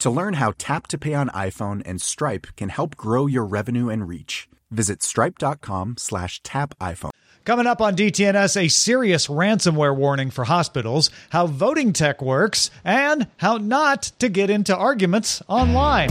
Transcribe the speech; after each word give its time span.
To 0.00 0.10
learn 0.10 0.34
how 0.34 0.52
Tap 0.58 0.86
to 0.88 0.98
Pay 0.98 1.14
on 1.14 1.28
iPhone 1.30 1.82
and 1.86 2.00
Stripe 2.00 2.46
can 2.56 2.68
help 2.68 2.96
grow 2.96 3.26
your 3.26 3.44
revenue 3.44 3.88
and 3.88 4.06
reach, 4.06 4.48
visit 4.70 5.02
stripe.com 5.02 5.96
slash 5.98 6.42
tap 6.42 6.74
iPhone. 6.78 7.10
Coming 7.44 7.66
up 7.66 7.80
on 7.80 7.94
DTNS, 7.94 8.62
a 8.64 8.68
serious 8.68 9.26
ransomware 9.28 9.94
warning 9.96 10.30
for 10.30 10.44
hospitals, 10.44 11.10
how 11.30 11.46
voting 11.46 11.92
tech 11.92 12.22
works, 12.22 12.70
and 12.84 13.26
how 13.36 13.58
not 13.58 14.02
to 14.18 14.28
get 14.28 14.48
into 14.50 14.76
arguments 14.76 15.42
online. 15.48 16.08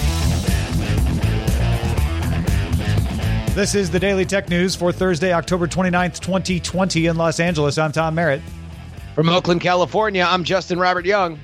This 3.55 3.75
is 3.75 3.91
the 3.91 3.99
Daily 3.99 4.25
Tech 4.25 4.49
News 4.49 4.75
for 4.75 4.91
Thursday, 4.91 5.33
October 5.33 5.67
29th, 5.67 6.19
2020 6.19 7.05
in 7.05 7.17
Los 7.17 7.39
Angeles. 7.39 7.77
I'm 7.77 7.91
Tom 7.91 8.15
Merritt. 8.15 8.41
From 9.13 9.29
Oakland, 9.29 9.61
California, 9.61 10.25
I'm 10.27 10.43
Justin 10.43 10.79
Robert 10.79 11.05
Young. 11.05 11.39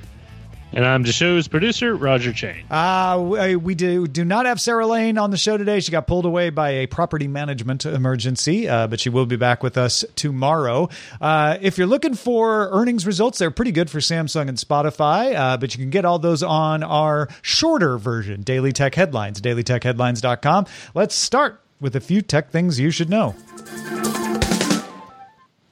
And 0.71 0.85
I'm 0.85 1.03
the 1.03 1.11
show's 1.11 1.47
producer, 1.47 1.95
Roger 1.95 2.31
Chang. 2.31 2.63
Uh, 2.69 3.55
we 3.59 3.73
do 3.75 4.07
do 4.07 4.23
not 4.23 4.45
have 4.45 4.61
Sarah 4.61 4.85
Lane 4.85 5.17
on 5.17 5.31
the 5.31 5.37
show 5.37 5.57
today. 5.57 5.79
She 5.79 5.91
got 5.91 6.05
pulled 6.05 6.25
away 6.25 6.51
by 6.51 6.69
a 6.69 6.87
property 6.87 7.27
management 7.27 7.85
emergency, 7.85 8.69
uh, 8.69 8.87
but 8.87 8.99
she 8.99 9.09
will 9.09 9.25
be 9.25 9.35
back 9.35 9.63
with 9.63 9.77
us 9.77 10.05
tomorrow. 10.15 10.89
Uh, 11.19 11.57
if 11.61 11.77
you're 11.77 11.87
looking 11.87 12.13
for 12.13 12.69
earnings 12.71 13.07
results, 13.07 13.39
they're 13.39 13.51
pretty 13.51 13.71
good 13.71 13.89
for 13.89 13.99
Samsung 13.99 14.47
and 14.47 14.57
Spotify, 14.57 15.35
uh, 15.35 15.57
but 15.57 15.73
you 15.73 15.79
can 15.79 15.89
get 15.89 16.05
all 16.05 16.19
those 16.19 16.43
on 16.43 16.83
our 16.83 17.29
shorter 17.41 17.97
version, 17.97 18.41
Daily 18.43 18.71
Tech 18.71 18.93
Headlines, 18.93 19.41
dailytechheadlines.com. 19.41 20.65
Let's 20.93 21.15
start 21.15 21.61
with 21.81 21.95
a 21.95 22.01
few 22.01 22.21
tech 22.21 22.51
things 22.51 22.79
you 22.79 22.91
should 22.91 23.09
know. 23.09 23.35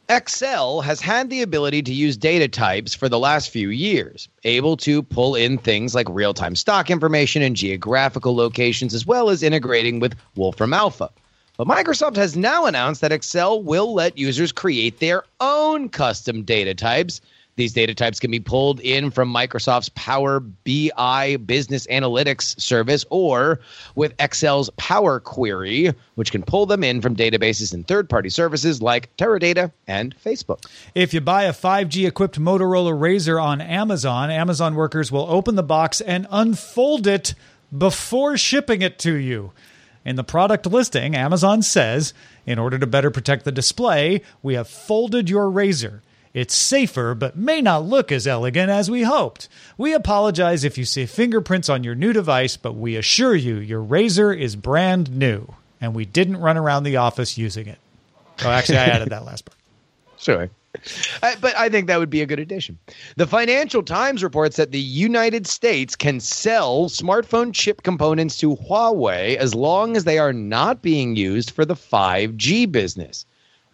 Excel 0.09 0.79
has 0.79 1.01
had 1.01 1.29
the 1.29 1.41
ability 1.41 1.81
to 1.83 1.93
use 1.93 2.15
data 2.15 2.47
types 2.47 2.93
for 2.93 3.09
the 3.09 3.19
last 3.19 3.49
few 3.49 3.67
years, 3.67 4.29
able 4.45 4.77
to 4.77 5.03
pull 5.03 5.35
in 5.35 5.57
things 5.57 5.93
like 5.93 6.07
real 6.09 6.33
time 6.33 6.55
stock 6.55 6.89
information 6.89 7.41
and 7.41 7.57
geographical 7.57 8.33
locations, 8.33 8.93
as 8.93 9.05
well 9.05 9.29
as 9.29 9.43
integrating 9.43 9.99
with 9.99 10.15
Wolfram 10.35 10.73
Alpha. 10.73 11.09
But 11.57 11.67
Microsoft 11.67 12.15
has 12.15 12.37
now 12.37 12.65
announced 12.65 13.01
that 13.01 13.11
Excel 13.11 13.61
will 13.61 13.93
let 13.93 14.17
users 14.17 14.53
create 14.53 14.99
their 14.99 15.23
own 15.41 15.89
custom 15.89 16.43
data 16.43 16.73
types. 16.73 17.19
These 17.57 17.73
data 17.73 17.95
types 17.95 18.19
can 18.19 18.29
be 18.29 18.39
pulled 18.39 18.79
in 18.81 19.09
from 19.09 19.33
Microsoft's 19.33 19.89
Power 19.89 20.39
BI 20.39 21.37
business 21.37 21.87
analytics 21.87 22.59
service 22.61 23.03
or 23.09 23.59
with 23.95 24.15
Excel's 24.17 24.69
Power 24.77 25.19
Query, 25.19 25.91
which 26.13 26.31
can 26.31 26.43
pull 26.43 26.67
them 26.67 26.83
in 26.83 27.01
from 27.01 27.15
databases 27.15 27.73
and 27.73 27.87
third 27.87 28.09
party 28.09 28.29
services 28.29 28.79
like 28.79 29.15
Teradata 29.17 29.71
and 29.87 30.15
Facebook. 30.23 30.63
If 30.93 31.15
you 31.15 31.19
buy 31.19 31.45
a 31.45 31.51
5G 31.51 32.07
equipped 32.07 32.39
Motorola 32.39 32.93
Razr 32.93 33.43
on 33.43 33.59
Amazon, 33.59 34.29
Amazon 34.29 34.75
workers 34.75 35.11
will 35.11 35.25
open 35.27 35.55
the 35.55 35.63
box 35.63 35.99
and 35.99 36.27
unfold 36.29 37.07
it 37.07 37.33
before 37.75 38.37
shipping 38.37 38.83
it 38.83 38.99
to 38.99 39.15
you. 39.15 39.51
In 40.05 40.15
the 40.15 40.23
product 40.23 40.67
listing, 40.67 41.15
Amazon 41.15 41.63
says, 41.63 42.13
in 42.45 42.59
order 42.59 42.77
to 42.77 42.85
better 42.85 43.09
protect 43.09 43.45
the 43.45 43.51
display, 43.51 44.21
we 44.43 44.53
have 44.53 44.69
folded 44.69 45.27
your 45.27 45.49
razor. 45.49 46.03
It's 46.37 46.53
safer, 46.53 47.15
but 47.15 47.35
may 47.35 47.63
not 47.63 47.85
look 47.85 48.11
as 48.11 48.27
elegant 48.27 48.69
as 48.69 48.91
we 48.91 49.01
hoped. 49.01 49.49
We 49.75 49.95
apologize 49.95 50.63
if 50.63 50.77
you 50.77 50.85
see 50.85 51.07
fingerprints 51.07 51.67
on 51.67 51.83
your 51.83 51.95
new 51.95 52.13
device, 52.13 52.57
but 52.57 52.73
we 52.73 52.95
assure 52.95 53.33
you 53.33 53.55
your 53.55 53.81
razor 53.81 54.31
is 54.31 54.55
brand 54.55 55.09
new, 55.09 55.51
and 55.81 55.95
we 55.95 56.05
didn't 56.05 56.37
run 56.37 56.55
around 56.55 56.83
the 56.83 56.97
office 56.97 57.39
using 57.39 57.65
it. 57.65 57.79
Oh, 58.45 58.51
actually, 58.51 58.77
I 58.77 58.85
added 58.85 59.09
that 59.09 59.25
last 59.25 59.45
part. 59.45 59.57
Sure. 60.19 60.49
Uh, 61.23 61.35
but 61.41 61.57
I 61.57 61.69
think 61.69 61.87
that 61.87 61.97
would 61.97 62.11
be 62.11 62.21
a 62.21 62.27
good 62.27 62.39
addition. 62.39 62.77
The 63.15 63.25
Financial 63.25 63.81
Times 63.81 64.23
reports 64.23 64.57
that 64.57 64.71
the 64.71 64.79
United 64.79 65.47
States 65.47 65.95
can 65.95 66.19
sell 66.19 66.87
smartphone 66.87 67.51
chip 67.51 67.81
components 67.81 68.37
to 68.37 68.55
Huawei 68.57 69.37
as 69.37 69.55
long 69.55 69.97
as 69.97 70.03
they 70.03 70.19
are 70.19 70.33
not 70.33 70.83
being 70.83 71.15
used 71.15 71.49
for 71.49 71.65
the 71.65 71.75
5G 71.75 72.71
business. 72.71 73.25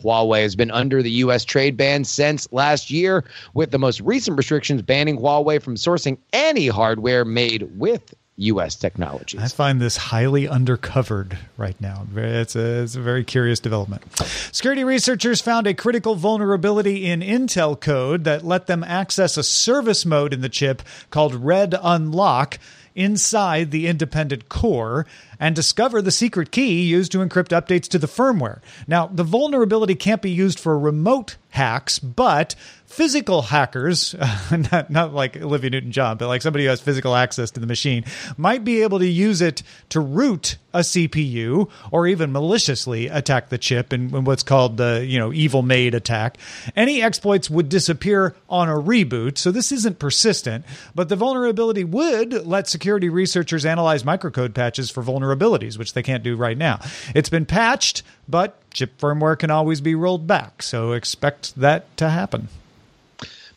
Huawei 0.04 0.42
has 0.42 0.56
been 0.56 0.72
under 0.72 1.02
the 1.02 1.12
U.S. 1.12 1.46
trade 1.46 1.78
ban 1.78 2.04
since 2.04 2.48
last 2.52 2.92
year, 2.92 3.24
with 3.54 3.72
the 3.72 3.80
most 3.80 4.02
recent 4.02 4.38
restrictions 4.38 4.82
banning 4.82 5.18
Huawei 5.18 5.62
from 5.62 5.76
sourcing 5.76 6.18
any 6.32 6.68
hardware 6.68 7.26
made 7.26 7.80
with 7.80 8.14
U.S. 8.38 8.76
technologies. 8.76 9.42
I 9.42 9.48
find 9.48 9.80
this 9.80 9.96
highly 9.96 10.48
undercovered 10.48 11.38
right 11.56 11.80
now. 11.80 12.08
It's 12.16 12.56
a, 12.56 12.82
it's 12.84 12.96
a 12.96 13.02
very 13.02 13.24
curious 13.24 13.60
development. 13.60 14.04
Security 14.52 14.84
researchers 14.84 15.40
found 15.40 15.68
a 15.68 15.74
critical 15.74 16.16
vulnerability 16.16 17.06
in 17.06 17.22
Intel 17.22 17.80
code 17.80 18.24
that 18.24 18.44
let 18.44 18.66
them 18.66 18.84
access 18.84 19.38
a 19.38 19.44
service 19.44 20.04
mode 20.04 20.34
in 20.34 20.42
the 20.42 20.50
chip 20.50 20.82
called 21.12 21.36
Red 21.36 21.76
Unlock 21.80 22.58
inside 22.96 23.72
the 23.72 23.88
independent 23.88 24.50
core 24.50 25.06
and 25.44 25.58
discover 25.58 26.02
the 26.02 26.10
secret 26.10 26.52
key 26.52 26.84
used 26.84 27.12
to 27.12 27.18
encrypt 27.18 27.50
updates 27.50 27.90
to 27.90 28.00
the 28.00 28.08
firmware. 28.08 28.62
Now, 28.88 29.08
the 29.08 29.26
vulnerability 29.26 29.94
can't 29.94 30.22
be 30.22 30.32
used 30.32 30.58
for 30.58 30.80
remote 30.80 31.36
hacks, 31.50 32.00
but 32.00 32.56
physical 32.86 33.42
hackers, 33.42 34.16
not, 34.72 34.90
not 34.90 35.14
like 35.14 35.36
Olivia 35.36 35.72
Newton 35.72 35.92
John, 35.92 36.18
but 36.18 36.28
like 36.28 36.42
somebody 36.42 36.64
who 36.66 36.70
has 36.70 36.80
physical 36.80 37.16
access 37.16 37.52
to 37.52 37.60
the 37.60 37.68
machine, 37.68 38.06
might 38.38 38.64
be 38.64 38.84
able 38.84 39.00
to 39.00 39.08
use 39.08 39.42
it 39.42 39.64
to 39.90 40.00
root 40.00 40.58
a 40.74 40.80
CPU 40.80 41.70
or 41.92 42.08
even 42.08 42.32
maliciously 42.32 43.08
attack 43.08 43.50
the 43.50 43.58
chip 43.58 43.94
in, 43.94 44.16
in 44.16 44.24
what's 44.24 44.44
called 44.44 44.78
the 44.78 45.06
you 45.08 45.20
know 45.20 45.32
evil 45.32 45.62
maid 45.62 45.94
attack. 45.94 46.38
Any 46.76 47.02
exploits 47.02 47.50
would 47.50 47.70
disappear 47.70 48.36
on 48.50 48.70
a 48.70 48.74
reboot, 48.74 49.38
so 49.38 49.52
this 49.52 49.72
isn't 49.72 50.00
persistent, 50.00 50.66
but 50.96 51.10
the 51.10 51.16
vulnerability 51.16 51.84
would 51.84 52.46
let 52.46 52.68
security 52.68 53.10
researchers 53.10 53.66
analyze 53.66 54.04
microcode 54.04 54.54
patches 54.54 54.90
for 54.90 55.04
vulnerabilities, 55.04 55.33
which 55.78 55.94
they 55.94 56.04
can't 56.04 56.24
do 56.24 56.36
right 56.36 56.58
now. 56.58 56.80
It's 57.16 57.30
been 57.30 57.46
patched, 57.46 58.04
but 58.28 58.58
chip 58.72 58.98
firmware 58.98 59.38
can 59.38 59.52
always 59.52 59.82
be 59.82 59.96
rolled 59.96 60.28
back, 60.28 60.64
so 60.64 60.94
expect 60.94 61.56
that 61.56 61.96
to 61.98 62.10
happen. 62.10 62.50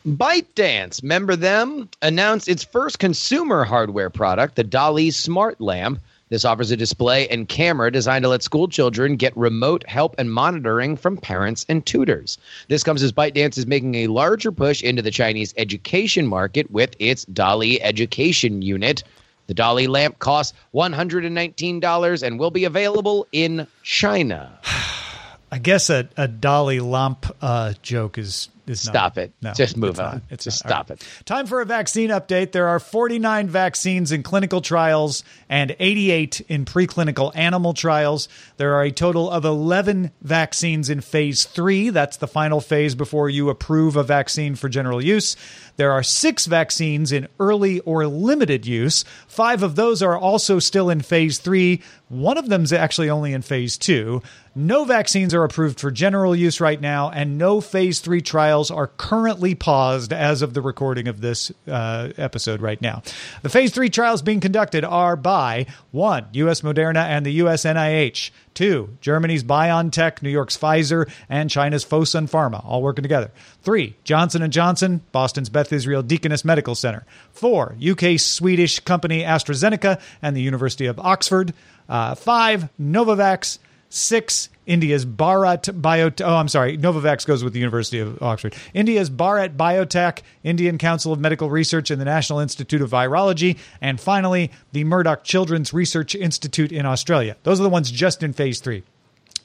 ByteDance, 0.07 1.01
remember 1.01 1.35
them? 1.35 1.89
Announced 2.01 2.47
its 2.47 2.63
first 2.63 2.97
consumer 2.97 3.65
hardware 3.65 4.09
product, 4.09 4.55
the 4.55 4.63
Dali 4.63 5.13
Smart 5.13 5.59
Lamp. 5.59 5.99
This 6.29 6.45
offers 6.45 6.71
a 6.71 6.77
display 6.77 7.27
and 7.27 7.47
camera 7.47 7.91
designed 7.91 8.23
to 8.23 8.29
let 8.29 8.43
school 8.43 8.67
children 8.67 9.15
get 9.15 9.35
remote 9.35 9.87
help 9.87 10.15
and 10.17 10.31
monitoring 10.31 10.97
from 10.97 11.17
parents 11.17 11.65
and 11.69 11.85
tutors. 11.85 12.37
This 12.67 12.83
comes 12.83 13.01
as 13.01 13.11
ByteDance 13.11 13.57
is 13.57 13.65
making 13.65 13.95
a 13.95 14.07
larger 14.07 14.51
push 14.51 14.81
into 14.81 15.01
the 15.01 15.11
Chinese 15.11 15.53
education 15.57 16.27
market 16.27 16.69
with 16.71 16.95
its 16.99 17.25
Dali 17.25 17.79
Education 17.81 18.61
Unit. 18.61 19.03
The 19.47 19.55
Dali 19.55 19.87
lamp 19.87 20.19
costs 20.19 20.57
$119 20.73 22.23
and 22.23 22.39
will 22.39 22.51
be 22.51 22.65
available 22.65 23.27
in 23.31 23.67
China. 23.83 24.59
I 25.51 25.59
guess 25.59 25.89
a, 25.89 26.09
a 26.17 26.27
Dali 26.27 26.81
Lamp 26.81 27.25
uh, 27.41 27.73
joke 27.81 28.17
is 28.17 28.49
is 28.69 28.85
not. 28.85 28.91
Stop 28.91 29.17
it. 29.17 29.33
No, 29.41 29.53
Just 29.53 29.77
move 29.77 29.99
on. 29.99 30.05
not. 30.13 30.21
It's 30.29 30.43
Just 30.43 30.63
not. 30.65 30.69
Stop 30.69 30.91
it. 30.91 31.07
Time 31.25 31.45
for 31.47 31.61
a 31.61 31.65
vaccine 31.65 32.09
update. 32.09 32.51
There 32.51 32.67
are 32.67 32.79
49 32.79 33.47
vaccines 33.47 34.11
in 34.11 34.23
clinical 34.23 34.61
trials 34.61 35.23
and 35.49 35.75
88 35.79 36.41
in 36.47 36.65
preclinical 36.65 37.31
animal 37.35 37.73
trials. 37.73 38.27
There 38.57 38.73
are 38.75 38.83
a 38.83 38.91
total 38.91 39.29
of 39.29 39.45
11 39.45 40.11
vaccines 40.21 40.89
in 40.89 41.01
phase 41.01 41.45
three. 41.45 41.89
That's 41.89 42.17
the 42.17 42.27
final 42.27 42.61
phase 42.61 42.95
before 42.95 43.29
you 43.29 43.49
approve 43.49 43.95
a 43.95 44.03
vaccine 44.03 44.55
for 44.55 44.69
general 44.69 45.01
use. 45.03 45.35
There 45.77 45.91
are 45.91 46.01
six 46.03 46.45
vaccines 46.47 47.11
in 47.11 47.27
early 47.39 47.79
or 47.81 48.07
limited 48.07 48.65
use. 48.65 49.05
Five 49.27 49.61
of 49.61 49.75
those 49.75 50.01
are 50.01 50.17
also 50.17 50.57
still 50.59 50.89
in 50.89 51.01
phase 51.01 51.37
three. 51.37 51.81
One 52.09 52.37
of 52.37 52.49
them's 52.49 52.73
actually 52.73 53.09
only 53.09 53.33
in 53.33 53.41
phase 53.43 53.77
two. 53.77 54.21
No 54.55 54.85
vaccines 54.85 55.35
are 55.35 55.43
approved 55.43 55.79
for 55.79 55.91
general 55.91 56.35
use 56.35 56.59
right 56.59 56.81
now, 56.81 57.11
and 57.11 57.37
no 57.37 57.61
phase 57.61 57.99
three 57.99 58.21
trials 58.21 58.56
are 58.57 58.87
currently 58.87 59.53
paused 59.55 60.11
as 60.11 60.41
of 60.41 60.53
the 60.53 60.61
recording 60.61 61.07
of 61.07 61.21
this 61.21 61.51
uh, 61.67 62.09
episode 62.17 62.61
right 62.61 62.81
now. 62.81 63.03
The 63.43 63.49
phase 63.49 63.71
three 63.71 63.89
trials 63.89 64.21
being 64.21 64.39
conducted 64.39 64.83
are 64.83 65.15
by 65.15 65.67
one, 65.91 66.25
U.S. 66.31 66.61
Moderna 66.61 67.05
and 67.05 67.25
the 67.25 67.31
U.S. 67.33 67.63
NIH, 67.63 68.31
two, 68.53 68.97
Germany's 68.99 69.43
BioNTech, 69.43 70.23
New 70.23 70.29
York's 70.29 70.57
Pfizer, 70.57 71.09
and 71.29 71.49
China's 71.49 71.85
Fosun 71.85 72.29
Pharma, 72.29 72.65
all 72.65 72.81
working 72.81 73.03
together. 73.03 73.31
Three, 73.61 73.95
Johnson 74.03 74.49
Johnson, 74.51 75.01
Boston's 75.11 75.49
Beth 75.49 75.71
Israel 75.71 76.01
Deaconess 76.01 76.43
Medical 76.43 76.73
Center. 76.73 77.05
Four, 77.31 77.75
UK 77.85 78.19
Swedish 78.19 78.79
company 78.79 79.21
AstraZeneca 79.21 80.01
and 80.21 80.35
the 80.35 80.41
University 80.41 80.87
of 80.87 80.99
Oxford. 80.99 81.53
Uh, 81.87 82.15
five, 82.15 82.69
Novavax. 82.81 83.59
Six, 83.89 84.49
India's 84.65 85.05
Bharat 85.05 85.81
Biotech. 85.81 86.25
Oh, 86.25 86.35
I'm 86.35 86.49
sorry. 86.49 86.77
Novavax 86.77 87.25
goes 87.25 87.43
with 87.43 87.53
the 87.53 87.59
University 87.59 87.99
of 87.99 88.21
Oxford. 88.21 88.55
India's 88.73 89.09
Bharat 89.09 89.55
Biotech, 89.55 90.19
Indian 90.43 90.77
Council 90.77 91.13
of 91.13 91.19
Medical 91.19 91.49
Research, 91.49 91.89
and 91.89 91.99
the 92.01 92.05
National 92.05 92.39
Institute 92.39 92.81
of 92.81 92.91
Virology. 92.91 93.57
And 93.81 93.99
finally, 93.99 94.51
the 94.73 94.83
Murdoch 94.83 95.23
Children's 95.23 95.73
Research 95.73 96.15
Institute 96.15 96.71
in 96.71 96.85
Australia. 96.85 97.37
Those 97.43 97.59
are 97.59 97.63
the 97.63 97.69
ones 97.69 97.89
just 97.89 98.23
in 98.23 98.33
phase 98.33 98.59
three. 98.59 98.83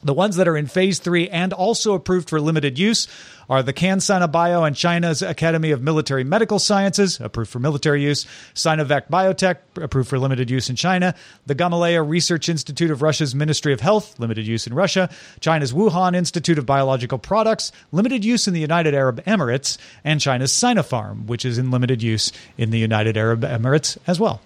The 0.04 0.14
ones 0.14 0.34
that 0.36 0.48
are 0.48 0.56
in 0.56 0.66
phase 0.66 0.98
three 0.98 1.28
and 1.28 1.52
also 1.52 1.94
approved 1.94 2.28
for 2.28 2.40
limited 2.40 2.76
use 2.76 3.06
are 3.48 3.62
the 3.62 3.72
CanSino 3.72 4.30
Bio 4.30 4.64
and 4.64 4.74
China's 4.74 5.22
Academy 5.22 5.70
of 5.70 5.80
Military 5.80 6.24
Medical 6.24 6.58
Sciences, 6.58 7.20
approved 7.20 7.50
for 7.50 7.60
military 7.60 8.02
use, 8.02 8.26
Sinovac 8.54 9.08
Biotech, 9.08 9.58
approved 9.76 10.08
for 10.08 10.18
limited 10.18 10.50
use 10.50 10.68
in 10.68 10.74
China, 10.74 11.14
the 11.46 11.54
Gamaleya 11.54 12.08
Research 12.08 12.48
Institute 12.48 12.90
of 12.90 13.00
Russia's 13.00 13.32
Ministry 13.32 13.72
of 13.72 13.80
Health, 13.80 14.18
limited 14.18 14.44
use 14.44 14.66
in 14.66 14.74
Russia, 14.74 15.08
China's 15.38 15.72
Wuhan 15.72 16.16
Institute 16.16 16.58
of 16.58 16.66
Biological 16.66 17.18
Products, 17.18 17.70
limited 17.92 18.24
use 18.24 18.48
in 18.48 18.54
the 18.54 18.60
United 18.60 18.94
Arab 18.94 19.22
Emirates, 19.24 19.78
and 20.02 20.20
China's 20.20 20.52
Sinopharm, 20.52 21.26
which 21.26 21.44
is 21.44 21.58
in 21.58 21.70
limited 21.70 22.02
use 22.02 22.32
in 22.58 22.70
the 22.70 22.78
United 22.78 23.16
Arab 23.16 23.42
Emirates 23.42 23.98
as 24.08 24.18
well. 24.18 24.40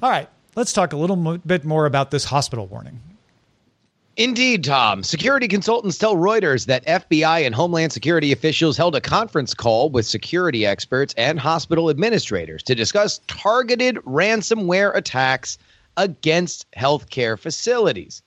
All 0.00 0.10
right, 0.10 0.28
let's 0.54 0.72
talk 0.72 0.92
a 0.92 0.96
little 0.96 1.38
bit 1.38 1.64
more 1.64 1.86
about 1.86 2.12
this 2.12 2.24
hospital 2.24 2.66
warning. 2.68 3.00
Indeed, 4.20 4.64
Tom. 4.64 5.02
Security 5.02 5.48
consultants 5.48 5.96
tell 5.96 6.14
Reuters 6.14 6.66
that 6.66 6.84
FBI 6.84 7.46
and 7.46 7.54
Homeland 7.54 7.90
Security 7.90 8.32
officials 8.32 8.76
held 8.76 8.94
a 8.94 9.00
conference 9.00 9.54
call 9.54 9.88
with 9.88 10.04
security 10.04 10.66
experts 10.66 11.14
and 11.16 11.40
hospital 11.40 11.88
administrators 11.88 12.62
to 12.64 12.74
discuss 12.74 13.22
targeted 13.28 13.96
ransomware 14.04 14.94
attacks 14.94 15.56
against 15.96 16.70
healthcare 16.72 17.38
facilities. 17.38 18.20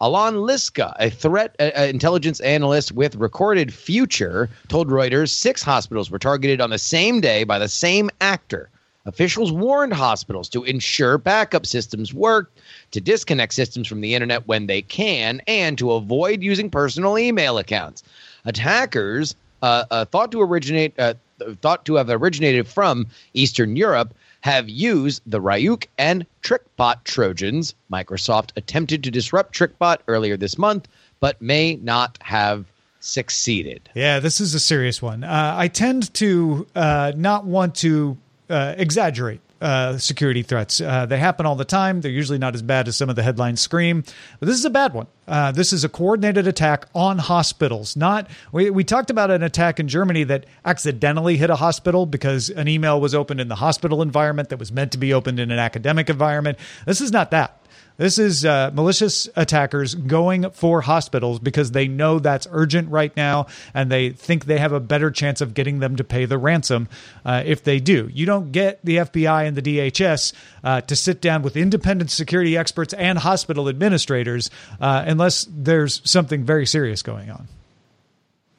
Allan 0.00 0.36
Liska, 0.36 0.96
a 0.98 1.10
threat 1.10 1.54
intelligence 1.58 2.40
analyst 2.40 2.92
with 2.92 3.14
Recorded 3.16 3.74
Future, 3.74 4.48
told 4.68 4.88
Reuters 4.88 5.28
six 5.28 5.62
hospitals 5.62 6.10
were 6.10 6.18
targeted 6.18 6.62
on 6.62 6.70
the 6.70 6.78
same 6.78 7.20
day 7.20 7.44
by 7.44 7.58
the 7.58 7.68
same 7.68 8.08
actor. 8.22 8.70
Officials 9.08 9.50
warned 9.50 9.94
hospitals 9.94 10.48
to 10.50 10.64
ensure 10.64 11.18
backup 11.18 11.64
systems 11.64 12.12
work, 12.12 12.52
to 12.90 13.00
disconnect 13.00 13.54
systems 13.54 13.88
from 13.88 14.00
the 14.02 14.14
internet 14.14 14.46
when 14.46 14.66
they 14.66 14.82
can, 14.82 15.40
and 15.46 15.78
to 15.78 15.92
avoid 15.92 16.42
using 16.42 16.70
personal 16.70 17.18
email 17.18 17.58
accounts. 17.58 18.02
Attackers 18.44 19.34
uh, 19.62 19.84
uh, 19.90 20.04
thought 20.04 20.30
to 20.32 20.40
originate 20.40 20.94
uh, 20.98 21.14
thought 21.62 21.84
to 21.86 21.94
have 21.94 22.10
originated 22.10 22.66
from 22.66 23.06
Eastern 23.32 23.76
Europe 23.76 24.14
have 24.40 24.68
used 24.68 25.22
the 25.26 25.40
Ryuk 25.40 25.86
and 25.98 26.26
TrickBot 26.42 27.04
Trojans. 27.04 27.74
Microsoft 27.90 28.50
attempted 28.56 29.02
to 29.04 29.10
disrupt 29.10 29.54
TrickBot 29.54 29.98
earlier 30.06 30.36
this 30.36 30.58
month, 30.58 30.86
but 31.20 31.40
may 31.40 31.76
not 31.76 32.18
have 32.20 32.66
succeeded. 33.00 33.88
Yeah, 33.94 34.20
this 34.20 34.40
is 34.40 34.54
a 34.54 34.60
serious 34.60 35.00
one. 35.00 35.24
Uh, 35.24 35.54
I 35.56 35.68
tend 35.68 36.12
to 36.14 36.66
uh, 36.74 37.12
not 37.16 37.44
want 37.44 37.74
to 37.76 38.16
uh, 38.50 38.74
exaggerate 38.76 39.40
uh, 39.60 39.98
security 39.98 40.42
threats. 40.42 40.80
Uh, 40.80 41.06
they 41.06 41.18
happen 41.18 41.44
all 41.44 41.56
the 41.56 41.64
time. 41.64 42.00
They're 42.00 42.10
usually 42.10 42.38
not 42.38 42.54
as 42.54 42.62
bad 42.62 42.88
as 42.88 42.96
some 42.96 43.10
of 43.10 43.16
the 43.16 43.22
headlines 43.22 43.60
scream, 43.60 44.04
but 44.38 44.46
this 44.46 44.56
is 44.56 44.64
a 44.64 44.70
bad 44.70 44.94
one. 44.94 45.06
Uh, 45.26 45.52
this 45.52 45.72
is 45.72 45.84
a 45.84 45.88
coordinated 45.88 46.46
attack 46.46 46.86
on 46.94 47.18
hospitals. 47.18 47.96
Not 47.96 48.30
we, 48.52 48.70
we 48.70 48.84
talked 48.84 49.10
about 49.10 49.30
an 49.30 49.42
attack 49.42 49.80
in 49.80 49.88
Germany 49.88 50.24
that 50.24 50.46
accidentally 50.64 51.36
hit 51.36 51.50
a 51.50 51.56
hospital 51.56 52.06
because 52.06 52.50
an 52.50 52.68
email 52.68 53.00
was 53.00 53.14
opened 53.14 53.40
in 53.40 53.48
the 53.48 53.56
hospital 53.56 54.00
environment 54.00 54.48
that 54.50 54.58
was 54.58 54.72
meant 54.72 54.92
to 54.92 54.98
be 54.98 55.12
opened 55.12 55.40
in 55.40 55.50
an 55.50 55.58
academic 55.58 56.08
environment. 56.08 56.58
This 56.86 57.00
is 57.00 57.12
not 57.12 57.30
that. 57.32 57.60
This 57.98 58.16
is 58.16 58.44
uh, 58.44 58.70
malicious 58.72 59.28
attackers 59.34 59.96
going 59.96 60.50
for 60.50 60.80
hospitals 60.80 61.40
because 61.40 61.72
they 61.72 61.88
know 61.88 62.20
that's 62.20 62.46
urgent 62.52 62.90
right 62.90 63.14
now 63.16 63.48
and 63.74 63.90
they 63.90 64.10
think 64.10 64.44
they 64.44 64.58
have 64.58 64.72
a 64.72 64.78
better 64.78 65.10
chance 65.10 65.40
of 65.40 65.52
getting 65.52 65.80
them 65.80 65.96
to 65.96 66.04
pay 66.04 66.24
the 66.24 66.38
ransom 66.38 66.88
uh, 67.24 67.42
if 67.44 67.64
they 67.64 67.80
do. 67.80 68.08
You 68.12 68.24
don't 68.24 68.52
get 68.52 68.78
the 68.84 68.98
FBI 68.98 69.48
and 69.48 69.56
the 69.56 69.62
DHS 69.62 70.32
uh, 70.62 70.80
to 70.82 70.94
sit 70.94 71.20
down 71.20 71.42
with 71.42 71.56
independent 71.56 72.12
security 72.12 72.56
experts 72.56 72.94
and 72.94 73.18
hospital 73.18 73.68
administrators 73.68 74.48
uh, 74.80 75.02
unless 75.04 75.48
there's 75.50 76.00
something 76.08 76.44
very 76.44 76.66
serious 76.66 77.02
going 77.02 77.30
on. 77.30 77.48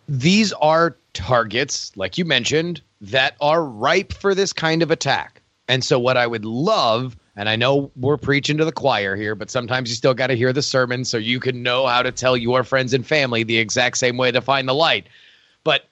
These 0.10 0.52
are 0.52 0.98
targets, 1.14 1.96
like 1.96 2.18
you 2.18 2.26
mentioned, 2.26 2.82
that 3.00 3.36
are 3.40 3.64
ripe 3.64 4.12
for 4.12 4.36
this 4.36 4.52
kind 4.52 4.84
of 4.84 4.92
attack. 4.92 5.42
And 5.70 5.82
so, 5.82 5.98
what 5.98 6.18
I 6.18 6.28
would 6.28 6.44
love 6.44 7.16
and 7.40 7.48
I 7.48 7.56
know 7.56 7.90
we're 7.96 8.18
preaching 8.18 8.58
to 8.58 8.66
the 8.66 8.72
choir 8.74 9.16
here, 9.16 9.34
but 9.34 9.50
sometimes 9.50 9.90
you 9.90 9.96
still 9.96 10.14
got 10.14 10.28
to 10.28 10.36
hear 10.36 10.52
the 10.52 10.62
sermon 10.62 11.06
so 11.06 11.16
you 11.16 11.40
can 11.40 11.64
know 11.64 11.88
how 11.88 12.04
to 12.04 12.12
tell 12.12 12.36
your 12.36 12.66
friends 12.66 12.94
and 12.94 13.08
family 13.08 13.44
the 13.44 13.58
exact 13.58 13.98
same 13.98 14.18
way 14.18 14.30
to 14.30 14.42
find 14.42 14.68
the 14.68 14.74
light. 14.74 15.08
But 15.64 15.86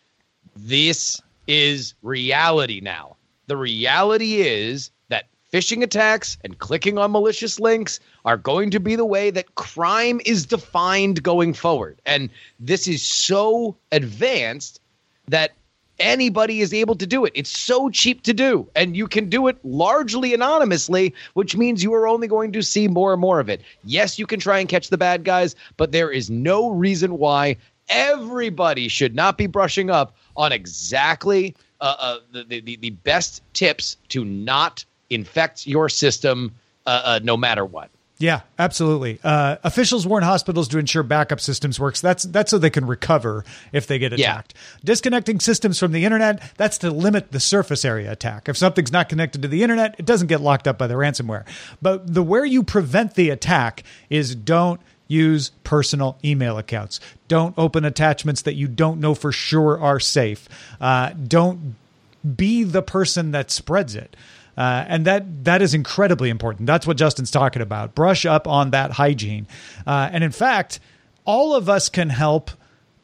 this 0.57 1.21
is 1.47 1.93
reality 2.01 2.81
now. 2.81 3.15
The 3.45 3.55
reality 3.55 4.41
is 4.41 4.91
that 5.07 5.27
phishing 5.53 5.83
attacks 5.83 6.37
and 6.43 6.59
clicking 6.59 6.97
on 6.97 7.13
malicious 7.13 7.61
links 7.61 8.01
are 8.25 8.35
going 8.35 8.69
to 8.71 8.81
be 8.81 8.97
the 8.97 9.05
way 9.05 9.29
that 9.29 9.55
crime 9.55 10.19
is 10.25 10.45
defined 10.45 11.23
going 11.23 11.53
forward. 11.53 11.97
And 12.05 12.29
this 12.59 12.89
is 12.89 13.01
so 13.01 13.77
advanced 13.93 14.81
that 15.29 15.53
anybody 15.99 16.61
is 16.61 16.73
able 16.73 16.95
to 16.95 17.07
do 17.07 17.25
it. 17.25 17.33
It's 17.35 17.49
so 17.49 17.89
cheap 17.89 18.23
to 18.23 18.33
do, 18.33 18.67
and 18.75 18.95
you 18.95 19.07
can 19.07 19.29
do 19.29 19.47
it 19.47 19.57
largely 19.63 20.33
anonymously, 20.33 21.13
which 21.33 21.55
means 21.55 21.83
you 21.83 21.93
are 21.93 22.07
only 22.07 22.27
going 22.27 22.51
to 22.53 22.61
see 22.61 22.87
more 22.87 23.13
and 23.13 23.21
more 23.21 23.39
of 23.39 23.49
it. 23.49 23.61
Yes, 23.83 24.17
you 24.19 24.25
can 24.25 24.39
try 24.39 24.59
and 24.59 24.69
catch 24.69 24.89
the 24.89 24.97
bad 24.97 25.23
guys, 25.23 25.55
but 25.77 25.91
there 25.91 26.11
is 26.11 26.29
no 26.29 26.71
reason 26.71 27.17
why 27.17 27.57
everybody 27.89 28.87
should 28.87 29.15
not 29.15 29.37
be 29.37 29.47
brushing 29.47 29.89
up 29.89 30.15
on 30.35 30.51
exactly 30.51 31.55
uh, 31.81 31.95
uh, 31.99 32.17
the, 32.31 32.61
the, 32.61 32.75
the 32.77 32.89
best 32.89 33.41
tips 33.53 33.97
to 34.09 34.25
not 34.25 34.83
infect 35.09 35.67
your 35.67 35.89
system 35.89 36.53
uh, 36.85 37.01
uh, 37.03 37.19
no 37.23 37.37
matter 37.37 37.65
what. 37.65 37.89
Yeah, 38.19 38.41
absolutely. 38.57 39.19
Uh, 39.23 39.57
officials 39.63 40.07
warn 40.07 40.23
hospitals 40.23 40.67
to 40.69 40.79
ensure 40.79 41.03
backup 41.03 41.39
systems 41.39 41.79
works. 41.79 42.01
That's 42.01 42.23
that's 42.23 42.49
so 42.49 42.57
they 42.57 42.71
can 42.71 42.87
recover 42.87 43.45
if 43.71 43.85
they 43.85 43.99
get 43.99 44.17
Yeah. 44.17 44.31
attacked. 44.31 44.55
Disconnecting 44.83 45.39
systems 45.39 45.77
from 45.77 45.91
the 45.91 46.03
internet. 46.03 46.41
That's 46.57 46.79
to 46.79 46.89
limit 46.89 47.31
the 47.31 47.39
surface 47.39 47.85
area 47.85 48.11
attack. 48.11 48.49
If 48.49 48.57
something's 48.57 48.91
not 48.91 49.07
connected 49.07 49.43
to 49.43 49.47
the 49.47 49.61
internet, 49.61 49.95
it 49.99 50.05
doesn't 50.05 50.27
get 50.27 50.41
locked 50.41 50.67
up 50.67 50.79
by 50.79 50.87
the 50.87 50.95
ransomware. 50.95 51.43
But 51.79 52.11
the 52.11 52.23
where 52.23 52.45
you 52.45 52.63
prevent 52.63 53.13
the 53.13 53.29
attack 53.29 53.83
is 54.09 54.33
don't 54.33 54.81
use 55.07 55.51
personal 55.63 56.17
email 56.25 56.57
accounts. 56.57 56.99
Don't 57.27 57.53
open 57.57 57.85
attachments 57.85 58.41
that 58.41 58.55
you 58.55 58.67
don't 58.67 58.99
know 58.99 59.13
for 59.13 59.31
sure 59.31 59.79
are 59.79 59.99
safe. 59.99 60.49
Uh, 60.81 61.11
don't 61.11 61.75
be 62.35 62.63
the 62.63 62.81
person 62.81 63.31
that 63.31 63.51
spreads 63.51 63.95
it. 63.95 64.15
Uh, 64.57 64.85
and 64.87 65.05
that 65.05 65.43
that 65.43 65.61
is 65.61 65.73
incredibly 65.73 66.29
important. 66.29 66.65
That's 66.65 66.87
what 66.87 66.97
Justin's 66.97 67.29
talking 67.29 67.61
about. 67.61 67.93
Brush 67.93 68.25
up 68.25 68.47
on 68.47 68.71
that 68.71 68.91
hygiene. 68.91 69.47
Uh, 69.85 70.09
and 70.11 70.23
in 70.23 70.31
fact, 70.31 70.79
all 71.25 71.53
of 71.53 71.69
us 71.69 71.89
can 71.89 72.09
help, 72.09 72.49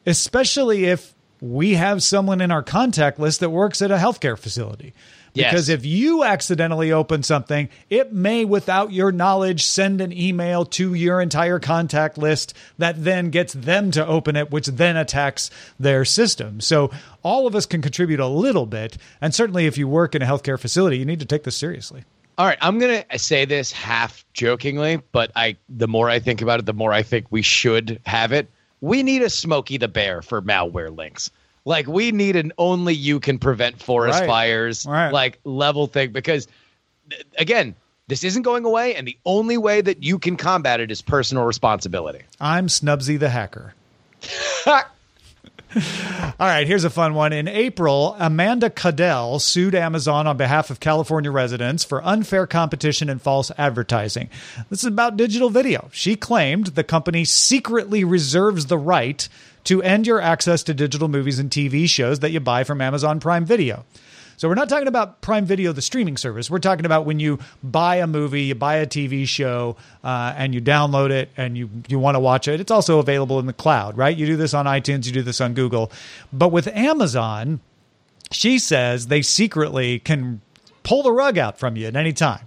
especially 0.04 0.86
if 0.86 1.14
we 1.40 1.74
have 1.74 2.02
someone 2.02 2.40
in 2.40 2.50
our 2.50 2.62
contact 2.62 3.18
list 3.18 3.40
that 3.40 3.50
works 3.50 3.82
at 3.82 3.90
a 3.90 3.96
healthcare 3.96 4.38
facility. 4.38 4.94
Because 5.34 5.68
if 5.68 5.84
you 5.84 6.22
accidentally 6.22 6.92
open 6.92 7.22
something, 7.22 7.68
it 7.90 8.12
may, 8.12 8.44
without 8.44 8.92
your 8.92 9.10
knowledge, 9.10 9.64
send 9.64 10.00
an 10.00 10.12
email 10.12 10.64
to 10.66 10.94
your 10.94 11.20
entire 11.20 11.58
contact 11.58 12.16
list 12.16 12.54
that 12.78 13.02
then 13.02 13.30
gets 13.30 13.52
them 13.52 13.90
to 13.92 14.06
open 14.06 14.36
it, 14.36 14.50
which 14.50 14.66
then 14.66 14.96
attacks 14.96 15.50
their 15.78 16.04
system. 16.04 16.60
So 16.60 16.90
all 17.22 17.46
of 17.46 17.54
us 17.54 17.66
can 17.66 17.82
contribute 17.82 18.20
a 18.20 18.28
little 18.28 18.66
bit. 18.66 18.96
And 19.20 19.34
certainly 19.34 19.66
if 19.66 19.76
you 19.76 19.88
work 19.88 20.14
in 20.14 20.22
a 20.22 20.26
healthcare 20.26 20.58
facility, 20.58 20.98
you 20.98 21.04
need 21.04 21.20
to 21.20 21.26
take 21.26 21.42
this 21.42 21.56
seriously. 21.56 22.04
All 22.36 22.46
right, 22.46 22.58
I'm 22.60 22.80
gonna 22.80 23.04
say 23.16 23.44
this 23.44 23.70
half 23.70 24.24
jokingly, 24.32 25.00
but 25.12 25.30
I 25.36 25.56
the 25.68 25.86
more 25.86 26.10
I 26.10 26.18
think 26.18 26.42
about 26.42 26.58
it, 26.58 26.66
the 26.66 26.72
more 26.72 26.92
I 26.92 27.02
think 27.04 27.26
we 27.30 27.42
should 27.42 28.00
have 28.06 28.32
it. 28.32 28.50
We 28.80 29.04
need 29.04 29.22
a 29.22 29.30
Smokey 29.30 29.78
the 29.78 29.86
Bear 29.86 30.20
for 30.20 30.42
malware 30.42 30.94
links. 30.94 31.30
Like 31.64 31.86
we 31.86 32.12
need 32.12 32.36
an 32.36 32.52
only 32.58 32.94
you 32.94 33.20
can 33.20 33.38
prevent 33.38 33.80
forest 33.82 34.20
Right. 34.20 34.26
fires 34.28 34.86
Right. 34.86 35.10
like 35.12 35.38
level 35.44 35.86
thing 35.86 36.12
because 36.12 36.46
again, 37.38 37.74
this 38.06 38.22
isn't 38.22 38.42
going 38.42 38.66
away, 38.66 38.94
and 38.96 39.08
the 39.08 39.16
only 39.24 39.56
way 39.56 39.80
that 39.80 40.02
you 40.02 40.18
can 40.18 40.36
combat 40.36 40.78
it 40.80 40.90
is 40.90 41.00
personal 41.00 41.44
responsibility. 41.44 42.20
I'm 42.38 42.66
Snubsy 42.66 43.18
the 43.18 43.30
hacker. 43.30 43.72
All 44.66 44.82
right, 46.38 46.66
here's 46.68 46.84
a 46.84 46.90
fun 46.90 47.14
one. 47.14 47.32
In 47.32 47.48
April, 47.48 48.14
Amanda 48.20 48.70
Caudel 48.70 49.40
sued 49.40 49.74
Amazon 49.74 50.26
on 50.28 50.36
behalf 50.36 50.70
of 50.70 50.78
California 50.78 51.32
residents 51.32 51.82
for 51.82 52.04
unfair 52.04 52.46
competition 52.46 53.08
and 53.10 53.20
false 53.20 53.50
advertising. 53.58 54.30
This 54.70 54.80
is 54.80 54.84
about 54.86 55.16
digital 55.16 55.50
video. 55.50 55.88
She 55.92 56.14
claimed 56.14 56.68
the 56.68 56.84
company 56.84 57.24
secretly 57.24 58.04
reserves 58.04 58.66
the 58.66 58.78
right 58.78 59.28
to 59.64 59.82
end 59.82 60.06
your 60.06 60.20
access 60.20 60.62
to 60.64 60.74
digital 60.74 61.08
movies 61.08 61.38
and 61.38 61.50
TV 61.50 61.88
shows 61.88 62.20
that 62.20 62.30
you 62.30 62.40
buy 62.40 62.64
from 62.64 62.80
Amazon 62.80 63.20
Prime 63.20 63.44
Video. 63.44 63.84
So 64.36 64.48
we're 64.48 64.56
not 64.56 64.68
talking 64.68 64.88
about 64.88 65.20
Prime 65.20 65.46
Video, 65.46 65.72
the 65.72 65.82
streaming 65.82 66.16
service. 66.16 66.50
We're 66.50 66.58
talking 66.58 66.86
about 66.86 67.06
when 67.06 67.20
you 67.20 67.38
buy 67.62 67.96
a 67.96 68.06
movie, 68.06 68.42
you 68.42 68.54
buy 68.54 68.76
a 68.76 68.86
TV 68.86 69.28
show, 69.28 69.76
uh, 70.02 70.34
and 70.36 70.54
you 70.54 70.60
download 70.60 71.10
it, 71.10 71.30
and 71.36 71.56
you 71.56 71.70
you 71.88 71.98
want 71.98 72.16
to 72.16 72.20
watch 72.20 72.48
it. 72.48 72.60
It's 72.60 72.72
also 72.72 72.98
available 72.98 73.38
in 73.38 73.46
the 73.46 73.52
cloud, 73.52 73.96
right? 73.96 74.16
You 74.16 74.26
do 74.26 74.36
this 74.36 74.52
on 74.52 74.66
iTunes, 74.66 75.06
you 75.06 75.12
do 75.12 75.22
this 75.22 75.40
on 75.40 75.54
Google, 75.54 75.92
but 76.32 76.48
with 76.48 76.66
Amazon, 76.68 77.60
she 78.32 78.58
says 78.58 79.06
they 79.06 79.22
secretly 79.22 80.00
can 80.00 80.40
pull 80.82 81.02
the 81.02 81.12
rug 81.12 81.38
out 81.38 81.58
from 81.58 81.76
you 81.76 81.86
at 81.86 81.96
any 81.96 82.12
time. 82.12 82.46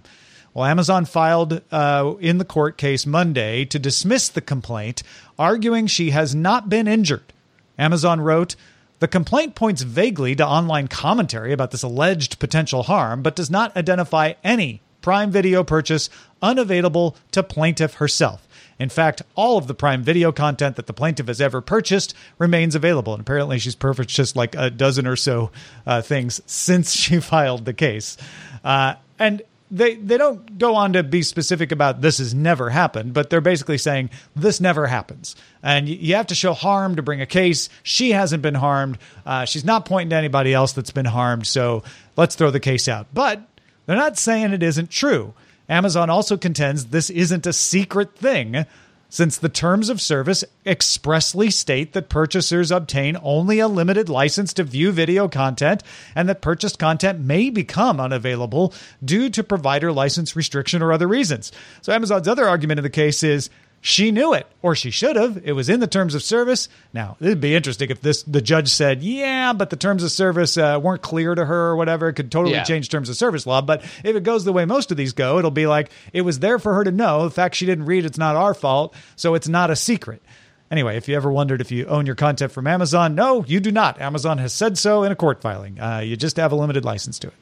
Well, 0.54 0.64
Amazon 0.64 1.04
filed 1.04 1.62
uh, 1.70 2.14
in 2.20 2.38
the 2.38 2.44
court 2.44 2.78
case 2.78 3.06
Monday 3.06 3.64
to 3.66 3.78
dismiss 3.78 4.28
the 4.28 4.40
complaint, 4.40 5.02
arguing 5.38 5.86
she 5.86 6.10
has 6.10 6.34
not 6.34 6.68
been 6.68 6.88
injured. 6.88 7.32
Amazon 7.78 8.20
wrote, 8.20 8.56
the 8.98 9.08
complaint 9.08 9.54
points 9.54 9.82
vaguely 9.82 10.34
to 10.34 10.46
online 10.46 10.88
commentary 10.88 11.52
about 11.52 11.70
this 11.70 11.84
alleged 11.84 12.38
potential 12.40 12.84
harm, 12.84 13.22
but 13.22 13.36
does 13.36 13.50
not 13.50 13.76
identify 13.76 14.32
any 14.42 14.80
Prime 15.00 15.30
Video 15.30 15.62
purchase 15.62 16.10
unavailable 16.42 17.16
to 17.30 17.42
plaintiff 17.42 17.94
herself. 17.94 18.46
In 18.78 18.88
fact, 18.88 19.22
all 19.34 19.58
of 19.58 19.66
the 19.66 19.74
Prime 19.74 20.02
Video 20.02 20.32
content 20.32 20.76
that 20.76 20.86
the 20.86 20.92
plaintiff 20.92 21.28
has 21.28 21.40
ever 21.40 21.60
purchased 21.60 22.14
remains 22.38 22.74
available. 22.74 23.12
And 23.12 23.20
apparently, 23.20 23.58
she's 23.58 23.74
purchased 23.74 24.10
just 24.10 24.36
like 24.36 24.54
a 24.56 24.70
dozen 24.70 25.06
or 25.06 25.16
so 25.16 25.50
uh, 25.86 26.02
things 26.02 26.40
since 26.46 26.92
she 26.94 27.20
filed 27.20 27.64
the 27.64 27.72
case. 27.72 28.16
Uh, 28.64 28.94
and 29.18 29.42
they 29.70 29.96
they 29.96 30.16
don't 30.16 30.58
go 30.58 30.74
on 30.74 30.94
to 30.94 31.02
be 31.02 31.22
specific 31.22 31.72
about 31.72 32.00
this 32.00 32.18
has 32.18 32.34
never 32.34 32.70
happened, 32.70 33.12
but 33.14 33.30
they're 33.30 33.40
basically 33.40 33.78
saying 33.78 34.10
this 34.34 34.60
never 34.60 34.86
happens, 34.86 35.36
and 35.62 35.86
y- 35.86 35.98
you 36.00 36.14
have 36.14 36.28
to 36.28 36.34
show 36.34 36.52
harm 36.54 36.96
to 36.96 37.02
bring 37.02 37.20
a 37.20 37.26
case. 37.26 37.68
She 37.82 38.12
hasn't 38.12 38.42
been 38.42 38.54
harmed. 38.54 38.98
Uh, 39.26 39.44
she's 39.44 39.64
not 39.64 39.84
pointing 39.84 40.10
to 40.10 40.16
anybody 40.16 40.54
else 40.54 40.72
that's 40.72 40.90
been 40.90 41.06
harmed. 41.06 41.46
So 41.46 41.82
let's 42.16 42.34
throw 42.34 42.50
the 42.50 42.60
case 42.60 42.88
out. 42.88 43.08
But 43.12 43.42
they're 43.86 43.96
not 43.96 44.18
saying 44.18 44.52
it 44.52 44.62
isn't 44.62 44.90
true. 44.90 45.34
Amazon 45.68 46.08
also 46.08 46.36
contends 46.36 46.86
this 46.86 47.10
isn't 47.10 47.46
a 47.46 47.52
secret 47.52 48.16
thing, 48.16 48.64
since 49.08 49.38
the 49.38 49.48
terms 49.48 49.88
of 49.88 50.00
service 50.00 50.44
expressly 50.66 51.50
state 51.50 51.92
that 51.92 52.08
purchasers 52.08 52.70
obtain 52.70 53.16
only 53.22 53.58
a 53.58 53.68
limited 53.68 54.08
license 54.08 54.52
to 54.54 54.64
view 54.64 54.92
video 54.92 55.28
content 55.28 55.82
and 56.14 56.28
that 56.28 56.40
purchased 56.40 56.78
content 56.78 57.20
may 57.20 57.50
become 57.50 58.00
unavailable 58.00 58.72
due 59.04 59.30
to 59.30 59.42
provider 59.42 59.92
license 59.92 60.36
restriction 60.36 60.82
or 60.82 60.92
other 60.92 61.08
reasons. 61.08 61.52
So, 61.80 61.92
Amazon's 61.92 62.28
other 62.28 62.48
argument 62.48 62.78
in 62.78 62.84
the 62.84 62.90
case 62.90 63.22
is 63.22 63.50
she 63.80 64.10
knew 64.10 64.34
it, 64.34 64.46
or 64.60 64.74
she 64.74 64.90
should 64.90 65.16
have. 65.16 65.40
It 65.44 65.52
was 65.52 65.68
in 65.68 65.80
the 65.80 65.86
terms 65.86 66.14
of 66.14 66.22
service. 66.22 66.68
Now, 66.92 67.16
it'd 67.20 67.40
be 67.40 67.54
interesting 67.54 67.90
if 67.90 68.00
this 68.00 68.22
the 68.24 68.40
judge 68.42 68.68
said, 68.68 69.02
"Yeah, 69.02 69.52
but 69.52 69.70
the 69.70 69.76
terms 69.76 70.02
of 70.02 70.10
service 70.10 70.56
uh, 70.58 70.80
weren't 70.82 71.02
clear 71.02 71.34
to 71.34 71.44
her, 71.44 71.66
or 71.68 71.76
whatever." 71.76 72.08
It 72.08 72.14
could 72.14 72.30
totally 72.32 72.54
Yeah. 72.56 72.64
change 72.64 72.88
terms 72.88 73.08
of 73.08 73.16
service 73.16 73.46
law. 73.46 73.60
But 73.60 73.82
if 74.04 74.16
it 74.16 74.22
goes 74.24 74.44
the 74.44 74.52
way 74.52 74.64
most 74.64 74.90
of 74.90 74.96
these 74.96 75.12
go, 75.12 75.38
it'll 75.38 75.50
be 75.50 75.66
like 75.66 75.90
it 76.12 76.22
was 76.22 76.40
there 76.40 76.58
for 76.58 76.74
her 76.74 76.84
to 76.84 76.90
know. 76.90 77.24
The 77.24 77.30
fact 77.30 77.54
she 77.54 77.66
didn't 77.66 77.86
read, 77.86 78.04
it's 78.04 78.18
not 78.18 78.34
our 78.36 78.54
fault, 78.54 78.94
so 79.16 79.34
it's 79.34 79.48
not 79.48 79.70
a 79.70 79.76
secret. 79.76 80.22
Anyway, 80.70 80.96
if 80.98 81.08
you 81.08 81.16
ever 81.16 81.32
wondered 81.32 81.60
if 81.62 81.70
you 81.70 81.86
own 81.86 82.04
your 82.04 82.14
content 82.14 82.52
from 82.52 82.66
Amazon, 82.66 83.14
no, 83.14 83.42
you 83.46 83.58
do 83.58 83.70
not. 83.72 84.00
Amazon 84.02 84.36
has 84.38 84.52
said 84.52 84.76
so 84.76 85.02
in 85.02 85.10
a 85.12 85.16
court 85.16 85.40
filing. 85.40 85.80
Uh, 85.80 86.00
you 86.00 86.14
just 86.16 86.36
have 86.36 86.52
a 86.52 86.56
limited 86.56 86.84
license 86.84 87.18
to 87.20 87.28
it. 87.28 87.32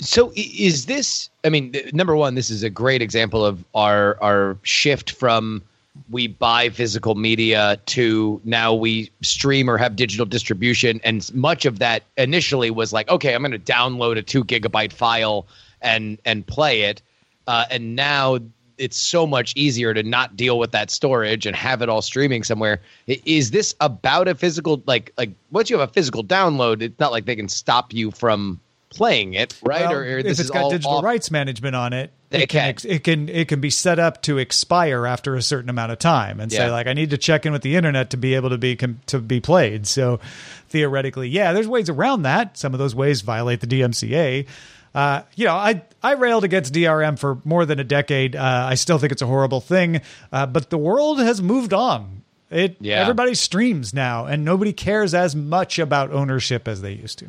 So 0.00 0.32
is 0.34 0.86
this? 0.86 1.30
I 1.44 1.48
mean, 1.48 1.74
number 1.92 2.16
one, 2.16 2.34
this 2.34 2.50
is 2.50 2.62
a 2.62 2.70
great 2.70 3.02
example 3.02 3.44
of 3.44 3.64
our 3.74 4.18
our 4.22 4.56
shift 4.62 5.12
from 5.12 5.62
we 6.10 6.26
buy 6.26 6.68
physical 6.70 7.14
media 7.14 7.78
to 7.86 8.40
now 8.44 8.74
we 8.74 9.10
stream 9.22 9.70
or 9.70 9.78
have 9.78 9.96
digital 9.96 10.26
distribution, 10.26 11.00
and 11.04 11.32
much 11.34 11.64
of 11.64 11.78
that 11.78 12.02
initially 12.16 12.70
was 12.70 12.92
like, 12.92 13.08
okay, 13.08 13.34
I'm 13.34 13.42
going 13.42 13.52
to 13.52 13.58
download 13.58 14.18
a 14.18 14.22
two 14.22 14.44
gigabyte 14.44 14.92
file 14.92 15.46
and 15.80 16.18
and 16.24 16.46
play 16.46 16.82
it, 16.82 17.00
uh, 17.46 17.66
and 17.70 17.94
now 17.94 18.38
it's 18.76 18.96
so 18.96 19.24
much 19.26 19.52
easier 19.56 19.94
to 19.94 20.02
not 20.02 20.36
deal 20.36 20.58
with 20.58 20.72
that 20.72 20.90
storage 20.90 21.46
and 21.46 21.54
have 21.54 21.80
it 21.80 21.88
all 21.88 22.02
streaming 22.02 22.42
somewhere. 22.42 22.80
Is 23.06 23.52
this 23.52 23.74
about 23.80 24.26
a 24.26 24.34
physical 24.34 24.82
like 24.86 25.12
like 25.16 25.30
once 25.52 25.70
you 25.70 25.78
have 25.78 25.88
a 25.88 25.92
physical 25.92 26.24
download, 26.24 26.82
it's 26.82 26.98
not 26.98 27.12
like 27.12 27.24
they 27.24 27.36
can 27.36 27.48
stop 27.48 27.92
you 27.92 28.10
from 28.10 28.60
playing 28.94 29.34
it, 29.34 29.58
right? 29.62 29.82
Well, 29.82 29.92
or, 29.92 30.00
or 30.02 30.18
if 30.18 30.26
it's 30.26 30.50
got 30.50 30.70
digital 30.70 30.92
off- 30.98 31.04
rights 31.04 31.30
management 31.30 31.74
on 31.76 31.92
it, 31.92 32.12
it 32.30 32.38
can, 32.38 32.48
can. 32.48 32.68
ex- 32.68 32.84
it 32.84 33.04
can 33.04 33.28
it 33.28 33.48
can 33.48 33.60
be 33.60 33.70
set 33.70 33.98
up 33.98 34.22
to 34.22 34.38
expire 34.38 35.06
after 35.06 35.36
a 35.36 35.42
certain 35.42 35.70
amount 35.70 35.92
of 35.92 35.98
time, 35.98 36.40
and 36.40 36.50
say 36.50 36.70
like 36.70 36.86
I 36.86 36.92
need 36.92 37.10
to 37.10 37.18
check 37.18 37.46
in 37.46 37.52
with 37.52 37.62
the 37.62 37.76
internet 37.76 38.10
to 38.10 38.16
be 38.16 38.34
able 38.34 38.50
to 38.50 38.58
be 38.58 38.76
to 38.76 39.18
be 39.20 39.40
played. 39.40 39.86
So 39.86 40.20
theoretically, 40.68 41.28
yeah, 41.28 41.52
there's 41.52 41.68
ways 41.68 41.88
around 41.88 42.22
that. 42.22 42.56
Some 42.58 42.72
of 42.72 42.78
those 42.78 42.94
ways 42.94 43.20
violate 43.20 43.60
the 43.60 43.66
DMCA. 43.66 44.46
Uh, 44.94 45.22
you 45.34 45.44
know, 45.44 45.54
I 45.54 45.82
I 46.02 46.12
railed 46.12 46.44
against 46.44 46.72
DRM 46.72 47.18
for 47.18 47.38
more 47.44 47.66
than 47.66 47.80
a 47.80 47.84
decade. 47.84 48.36
Uh, 48.36 48.66
I 48.70 48.74
still 48.76 48.98
think 48.98 49.12
it's 49.12 49.22
a 49.22 49.26
horrible 49.26 49.60
thing, 49.60 50.00
uh, 50.32 50.46
but 50.46 50.70
the 50.70 50.78
world 50.78 51.18
has 51.18 51.42
moved 51.42 51.72
on. 51.72 52.22
It 52.50 52.76
Yeah. 52.80 53.00
everybody 53.00 53.34
streams 53.34 53.92
now, 53.92 54.26
and 54.26 54.44
nobody 54.44 54.72
cares 54.72 55.12
as 55.14 55.34
much 55.34 55.80
about 55.80 56.12
ownership 56.12 56.68
as 56.68 56.82
they 56.82 56.92
used 56.92 57.18
to. 57.20 57.26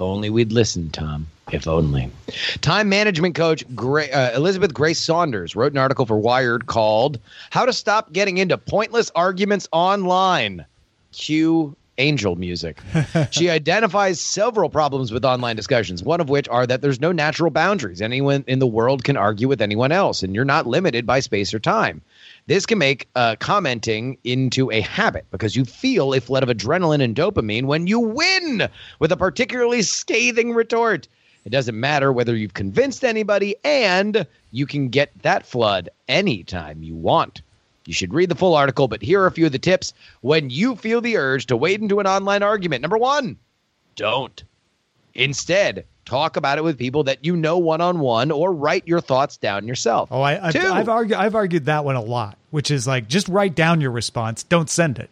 Only 0.00 0.30
we'd 0.30 0.52
listened, 0.52 0.94
Tom. 0.94 1.26
If 1.52 1.66
only. 1.66 2.10
Time 2.60 2.88
management 2.88 3.34
coach 3.34 3.64
Gra- 3.74 4.04
uh, 4.04 4.32
Elizabeth 4.34 4.72
Grace 4.72 5.00
Saunders 5.00 5.56
wrote 5.56 5.72
an 5.72 5.78
article 5.78 6.06
for 6.06 6.16
Wired 6.16 6.66
called 6.66 7.18
"How 7.50 7.66
to 7.66 7.72
Stop 7.72 8.12
Getting 8.12 8.38
into 8.38 8.56
Pointless 8.56 9.10
Arguments 9.14 9.68
Online." 9.72 10.64
Cue 11.12 11.74
angel 12.00 12.34
music. 12.34 12.80
she 13.30 13.50
identifies 13.60 14.20
several 14.20 14.68
problems 14.68 15.12
with 15.12 15.24
online 15.24 15.54
discussions, 15.54 16.02
one 16.02 16.20
of 16.20 16.28
which 16.28 16.48
are 16.48 16.66
that 16.66 16.82
there's 16.82 17.00
no 17.00 17.12
natural 17.12 17.50
boundaries. 17.50 18.02
Anyone 18.02 18.44
in 18.48 18.58
the 18.58 18.66
world 18.66 19.04
can 19.04 19.16
argue 19.16 19.46
with 19.46 19.62
anyone 19.62 19.92
else, 19.92 20.22
and 20.22 20.34
you're 20.34 20.44
not 20.44 20.66
limited 20.66 21.06
by 21.06 21.20
space 21.20 21.54
or 21.54 21.60
time. 21.60 22.02
This 22.46 22.66
can 22.66 22.78
make 22.78 23.08
uh, 23.14 23.36
commenting 23.38 24.18
into 24.24 24.70
a 24.72 24.80
habit 24.80 25.26
because 25.30 25.54
you 25.54 25.64
feel 25.64 26.14
a 26.14 26.20
flood 26.20 26.42
of 26.42 26.48
adrenaline 26.48 27.02
and 27.02 27.14
dopamine 27.14 27.64
when 27.64 27.86
you 27.86 28.00
win 28.00 28.68
with 28.98 29.12
a 29.12 29.16
particularly 29.16 29.82
scathing 29.82 30.52
retort. 30.52 31.06
It 31.44 31.50
doesn't 31.50 31.78
matter 31.78 32.12
whether 32.12 32.36
you've 32.36 32.54
convinced 32.54 33.04
anybody, 33.04 33.54
and 33.64 34.26
you 34.50 34.66
can 34.66 34.88
get 34.88 35.10
that 35.22 35.46
flood 35.46 35.88
anytime 36.08 36.82
you 36.82 36.94
want. 36.94 37.42
You 37.90 37.94
should 37.94 38.14
read 38.14 38.28
the 38.28 38.36
full 38.36 38.54
article, 38.54 38.86
but 38.86 39.02
here 39.02 39.20
are 39.20 39.26
a 39.26 39.32
few 39.32 39.46
of 39.46 39.50
the 39.50 39.58
tips 39.58 39.94
when 40.20 40.48
you 40.48 40.76
feel 40.76 41.00
the 41.00 41.16
urge 41.16 41.46
to 41.46 41.56
wade 41.56 41.82
into 41.82 41.98
an 41.98 42.06
online 42.06 42.44
argument. 42.44 42.82
Number 42.82 42.96
one, 42.96 43.36
don't. 43.96 44.44
Instead, 45.12 45.84
talk 46.04 46.36
about 46.36 46.56
it 46.56 46.62
with 46.62 46.78
people 46.78 47.02
that 47.02 47.24
you 47.24 47.34
know 47.34 47.58
one 47.58 47.80
on 47.80 47.98
one 47.98 48.30
or 48.30 48.52
write 48.52 48.86
your 48.86 49.00
thoughts 49.00 49.38
down 49.38 49.66
yourself. 49.66 50.08
Oh, 50.12 50.20
I, 50.20 50.46
I've, 50.46 50.54
I've 50.54 50.88
argued. 50.88 51.18
I've 51.18 51.34
argued 51.34 51.64
that 51.64 51.84
one 51.84 51.96
a 51.96 52.00
lot, 52.00 52.38
which 52.52 52.70
is 52.70 52.86
like 52.86 53.08
just 53.08 53.28
write 53.28 53.56
down 53.56 53.80
your 53.80 53.90
response, 53.90 54.44
don't 54.44 54.70
send 54.70 55.00
it, 55.00 55.10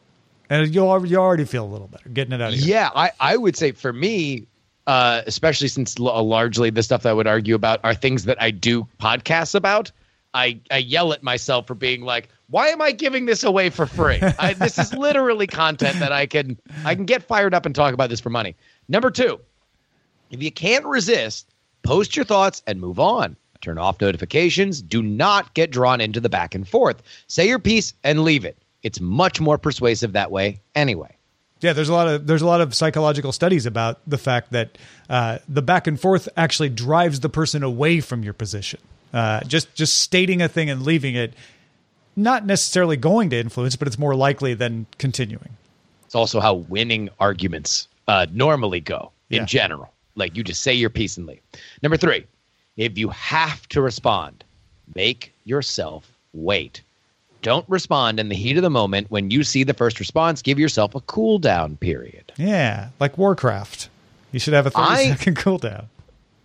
and 0.48 0.72
you'll 0.72 1.04
you 1.04 1.16
already 1.16 1.46
feel 1.46 1.64
a 1.64 1.66
little 1.66 1.88
better 1.88 2.08
getting 2.10 2.32
it 2.32 2.40
out 2.40 2.52
of 2.52 2.60
here. 2.60 2.76
Yeah, 2.76 2.90
I, 2.94 3.10
I 3.18 3.36
would 3.36 3.56
say 3.56 3.72
for 3.72 3.92
me, 3.92 4.46
uh, 4.86 5.22
especially 5.26 5.66
since 5.66 5.98
l- 5.98 6.24
largely 6.24 6.70
the 6.70 6.84
stuff 6.84 7.02
that 7.02 7.10
I 7.10 7.12
would 7.12 7.26
argue 7.26 7.56
about 7.56 7.80
are 7.82 7.92
things 7.92 8.26
that 8.26 8.40
I 8.40 8.52
do 8.52 8.86
podcasts 9.00 9.56
about. 9.56 9.90
I, 10.32 10.60
I 10.70 10.76
yell 10.76 11.12
at 11.14 11.22
myself 11.22 11.66
for 11.66 11.74
being 11.74 12.02
like, 12.02 12.28
why 12.50 12.68
am 12.68 12.80
I 12.80 12.92
giving 12.92 13.26
this 13.26 13.44
away 13.44 13.70
for 13.70 13.86
free? 13.86 14.20
I, 14.38 14.54
this 14.54 14.78
is 14.78 14.94
literally 14.94 15.46
content 15.46 15.98
that 16.00 16.12
I 16.12 16.26
can 16.26 16.58
I 16.84 16.94
can 16.94 17.04
get 17.04 17.22
fired 17.22 17.54
up 17.54 17.66
and 17.66 17.74
talk 17.74 17.94
about 17.94 18.10
this 18.10 18.20
for 18.20 18.30
money. 18.30 18.56
Number 18.88 19.10
two, 19.10 19.40
If 20.30 20.42
you 20.42 20.50
can't 20.50 20.84
resist, 20.84 21.48
post 21.82 22.16
your 22.16 22.24
thoughts 22.24 22.62
and 22.66 22.80
move 22.80 22.98
on. 22.98 23.36
Turn 23.60 23.76
off 23.78 24.00
notifications. 24.00 24.80
Do 24.80 25.02
not 25.02 25.52
get 25.54 25.70
drawn 25.70 26.00
into 26.00 26.20
the 26.20 26.28
back 26.28 26.54
and 26.54 26.66
forth. 26.66 27.02
Say 27.26 27.48
your 27.48 27.58
piece 27.58 27.92
and 28.04 28.22
leave 28.22 28.44
it. 28.44 28.56
It's 28.82 29.00
much 29.00 29.40
more 29.40 29.58
persuasive 29.58 30.12
that 30.12 30.30
way 30.30 30.60
anyway. 30.74 31.16
Yeah, 31.60 31.72
there's 31.72 31.88
a 31.88 31.92
lot 31.92 32.06
of 32.06 32.26
there's 32.26 32.42
a 32.42 32.46
lot 32.46 32.60
of 32.60 32.72
psychological 32.72 33.32
studies 33.32 33.66
about 33.66 33.98
the 34.06 34.16
fact 34.18 34.52
that 34.52 34.78
uh, 35.10 35.38
the 35.48 35.62
back 35.62 35.88
and 35.88 36.00
forth 36.00 36.28
actually 36.36 36.68
drives 36.68 37.18
the 37.20 37.28
person 37.28 37.64
away 37.64 38.00
from 38.00 38.22
your 38.22 38.32
position. 38.32 38.78
Uh, 39.12 39.40
just 39.42 39.74
just 39.74 39.98
stating 39.98 40.40
a 40.40 40.48
thing 40.48 40.70
and 40.70 40.82
leaving 40.82 41.16
it, 41.16 41.34
not 42.18 42.44
necessarily 42.44 42.96
going 42.96 43.30
to 43.30 43.38
influence, 43.38 43.76
but 43.76 43.88
it's 43.88 43.98
more 43.98 44.14
likely 44.14 44.54
than 44.54 44.86
continuing. 44.98 45.50
It's 46.04 46.14
also 46.14 46.40
how 46.40 46.54
winning 46.54 47.08
arguments 47.20 47.88
uh, 48.08 48.26
normally 48.32 48.80
go 48.80 49.12
in 49.30 49.38
Yeah. 49.40 49.44
general. 49.46 49.92
Like 50.14 50.36
you 50.36 50.42
just 50.42 50.62
say 50.62 50.74
your 50.74 50.90
piece 50.90 51.16
and 51.16 51.26
leave. 51.26 51.40
Number 51.82 51.96
three, 51.96 52.26
if 52.76 52.98
you 52.98 53.08
have 53.10 53.68
to 53.68 53.80
respond, 53.82 54.44
make 54.94 55.32
yourself 55.44 56.10
wait. 56.32 56.82
Don't 57.42 57.68
respond 57.68 58.18
in 58.18 58.28
the 58.30 58.34
heat 58.34 58.56
of 58.56 58.62
the 58.62 58.70
moment 58.70 59.10
when 59.10 59.30
you 59.30 59.44
see 59.44 59.62
the 59.62 59.74
first 59.74 60.00
response. 60.00 60.42
Give 60.42 60.58
yourself 60.58 60.94
a 60.96 61.00
cool 61.02 61.38
down 61.38 61.76
period. 61.76 62.32
Yeah, 62.36 62.88
like 62.98 63.16
Warcraft, 63.16 63.88
you 64.32 64.40
should 64.40 64.54
have 64.54 64.66
a 64.66 64.70
30 64.70 64.82
I- 64.86 65.08
second 65.16 65.36
cooldown. 65.44 65.84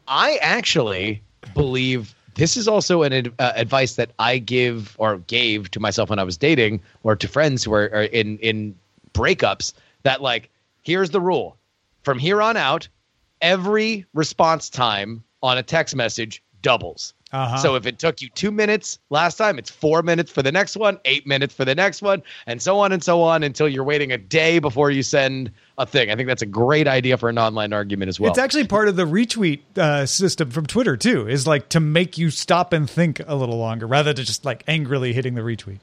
I 0.08 0.38
actually 0.42 1.22
believe 1.56 2.14
this 2.36 2.58
is 2.58 2.68
also 2.68 3.04
an 3.04 3.14
ad- 3.14 3.34
uh, 3.40 3.54
advice 3.56 3.96
that 3.96 4.12
I 4.20 4.38
give 4.38 4.96
or 4.98 5.18
gave 5.18 5.72
to 5.72 5.80
myself 5.80 6.10
when 6.10 6.20
I 6.20 6.24
was 6.24 6.38
dating 6.38 6.82
or 7.04 7.16
to 7.16 7.28
friends 7.28 7.64
who 7.64 7.74
are, 7.74 7.90
are 7.94 8.04
in 8.04 8.38
in 8.40 8.76
breakups. 9.14 9.74
That 10.04 10.22
like, 10.22 10.50
here's 10.82 11.12
the 11.12 11.22
rule: 11.22 11.58
from 12.04 12.20
here 12.20 12.42
on 12.42 12.58
out, 12.58 12.88
every 13.42 14.06
response 14.14 14.70
time 14.70 15.24
on 15.42 15.58
a 15.58 15.64
text 15.64 15.96
message 15.96 16.42
doubles. 16.64 17.14
Uh-huh. 17.32 17.58
So 17.58 17.76
if 17.76 17.86
it 17.86 17.98
took 17.98 18.22
you 18.22 18.30
two 18.30 18.52
minutes 18.52 19.00
last 19.10 19.38
time, 19.38 19.58
it's 19.58 19.70
four 19.70 20.04
minutes 20.04 20.32
for 20.32 20.44
the 20.44 20.52
next 20.52 20.78
one, 20.78 21.00
eight 21.06 21.26
minutes 21.26 21.54
for 21.54 21.66
the 21.66 21.74
next 21.74 22.02
one, 22.02 22.22
and 22.46 22.62
so 22.62 22.80
on 22.80 22.92
and 22.92 23.04
so 23.04 23.22
on 23.24 23.42
until 23.42 23.68
you're 23.68 23.84
waiting 23.84 24.12
a 24.12 24.20
day 24.20 24.60
before 24.60 24.92
you 24.92 25.02
send 25.02 25.52
a 25.80 25.86
thing. 25.86 26.12
I 26.12 26.16
think 26.16 26.28
that's 26.28 26.44
a 26.44 26.48
great 26.48 26.88
idea 26.88 27.18
for 27.18 27.30
an 27.30 27.40
online 27.40 27.74
argument 27.74 28.10
as 28.10 28.20
well. 28.20 28.30
It's 28.30 28.40
actually 28.40 28.68
part 28.68 28.88
of 28.88 28.96
the 28.96 29.06
retweet 29.06 29.62
uh, 29.78 30.06
system 30.06 30.52
from 30.52 30.68
Twitter 30.68 30.96
too. 30.96 31.28
Is 31.28 31.48
like 31.48 31.70
to 31.70 31.80
make 31.80 32.18
you 32.18 32.30
stop 32.30 32.72
and 32.72 32.90
think 32.90 33.20
a 33.26 33.36
little 33.36 33.58
longer, 33.58 33.88
rather 33.88 34.14
than 34.14 34.26
just 34.26 34.46
like 34.46 34.64
angrily 34.68 35.14
hitting 35.14 35.34
the 35.34 35.42
retweet. 35.42 35.80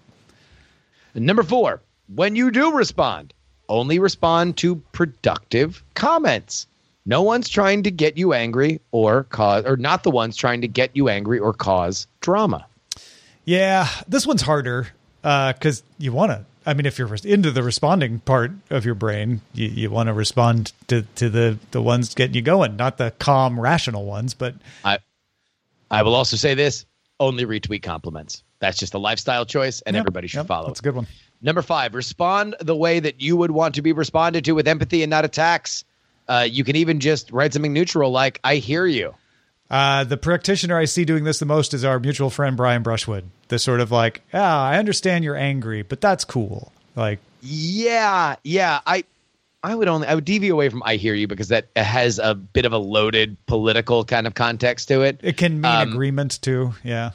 Number 1.15 1.43
four, 1.43 1.83
when 2.15 2.37
you 2.37 2.53
do 2.53 2.73
respond, 2.73 3.35
only 3.69 3.99
respond 3.99 4.57
to 4.59 4.77
productive 4.93 5.83
comments. 5.95 6.69
No 7.11 7.23
one's 7.23 7.49
trying 7.49 7.83
to 7.83 7.91
get 7.91 8.17
you 8.17 8.35
angry 8.35 8.81
or 8.93 9.25
cause, 9.25 9.65
or 9.65 9.77
not 9.77 10.05
the 10.05 10.13
ones 10.13 10.37
trying 10.37 10.61
to 10.61 10.69
get 10.69 10.95
you 10.95 11.09
angry 11.09 11.41
or 11.41 11.53
cause 11.53 12.07
drama. 12.21 12.65
Yeah, 13.45 13.89
this 14.07 14.29
one's 14.29 14.43
harder 14.43 14.87
uh, 15.25 15.53
because 15.55 15.83
you 15.99 16.13
want 16.13 16.31
to. 16.31 16.45
I 16.65 16.75
mean, 16.75 16.87
if 16.87 17.01
you're 17.01 17.13
into 17.25 17.51
the 17.51 17.65
responding 17.65 18.21
part 18.21 18.53
of 18.71 18.85
your 18.85 18.95
brain, 18.95 19.41
you, 19.55 19.67
you 19.67 19.91
want 19.91 20.07
to 20.07 20.13
respond 20.13 20.73
to, 20.87 21.03
to 21.17 21.29
the 21.29 21.59
the 21.73 21.83
ones 21.83 22.15
getting 22.15 22.37
you 22.37 22.43
going, 22.43 22.77
not 22.77 22.97
the 22.97 23.11
calm, 23.19 23.59
rational 23.59 24.05
ones. 24.05 24.33
But 24.33 24.55
I, 24.85 25.01
I 25.91 26.05
will 26.05 26.15
also 26.15 26.37
say 26.37 26.55
this: 26.55 26.87
only 27.19 27.45
retweet 27.45 27.83
compliments. 27.83 28.45
That's 28.61 28.79
just 28.79 28.95
a 28.95 28.99
lifestyle 28.99 29.45
choice, 29.45 29.81
and 29.81 29.97
Yep, 29.97 30.03
everybody 30.03 30.29
should 30.29 30.37
yep, 30.37 30.47
follow. 30.47 30.69
That's 30.69 30.79
a 30.79 30.85
good 30.85 30.95
one. 30.95 31.09
Number 31.43 31.63
five, 31.63 31.97
respond 31.97 32.55
the 32.61 32.77
way 32.77 33.01
that 33.01 33.21
you 33.21 33.37
would 33.37 33.51
want 33.51 33.75
to 33.75 33.83
be 33.83 33.91
responded 33.91 34.45
to 34.45 34.53
with 34.53 34.69
empathy 34.69 35.03
and 35.03 35.11
not 35.11 35.25
attacks. 35.25 35.85
Uh, 36.31 36.43
you 36.49 36.63
can 36.63 36.77
even 36.77 37.01
just 37.01 37.33
write 37.33 37.53
something 37.53 37.73
neutral 37.73 38.13
like 38.13 38.39
"I 38.45 38.57
hear 38.57 38.87
you." 38.87 39.15
Uh, 39.69 40.05
the 40.05 40.17
practitioner 40.17 40.79
I 40.79 40.85
see 40.85 41.05
doing 41.05 41.25
this 41.25 41.39
the 41.41 41.47
most 41.47 41.75
is 41.75 41.85
our 41.85 41.99
mutual 41.99 42.31
friend 42.31 42.57
Brian 42.57 42.83
Brushwood. 42.83 43.31
The 43.49 43.59
sort 43.59 43.81
of 43.81 43.91
like, 43.91 44.23
ah, 44.33 44.65
I 44.65 44.79
understand 44.79 45.25
you're 45.25 45.37
angry, 45.37 45.83
but 45.83 46.01
that's 46.01 46.25
cool. 46.25 46.73
Like, 46.97 47.19
Yeah, 47.43 48.37
yeah. 48.45 48.81
I 48.87 49.05
I 49.63 49.75
would 49.75 49.89
only 49.89 50.07
I 50.07 50.15
would 50.15 50.25
deviate 50.25 50.53
away 50.53 50.69
from 50.69 50.83
I 50.85 50.97
hear 50.97 51.15
you 51.15 51.27
because 51.27 51.49
that 51.49 51.67
has 51.77 52.19
a 52.19 52.35
bit 52.35 52.65
of 52.65 52.73
a 52.73 52.79
loaded 52.79 53.37
political 53.47 54.05
kind 54.05 54.27
of 54.27 54.35
context 54.35 54.89
to 54.89 55.03
it. 55.03 55.21
it 55.23 55.37
can 55.37 55.61
mean 55.61 55.73
Um, 55.73 55.93
agreement 55.93 56.41
too. 56.43 56.75
Yeah. 56.85 57.11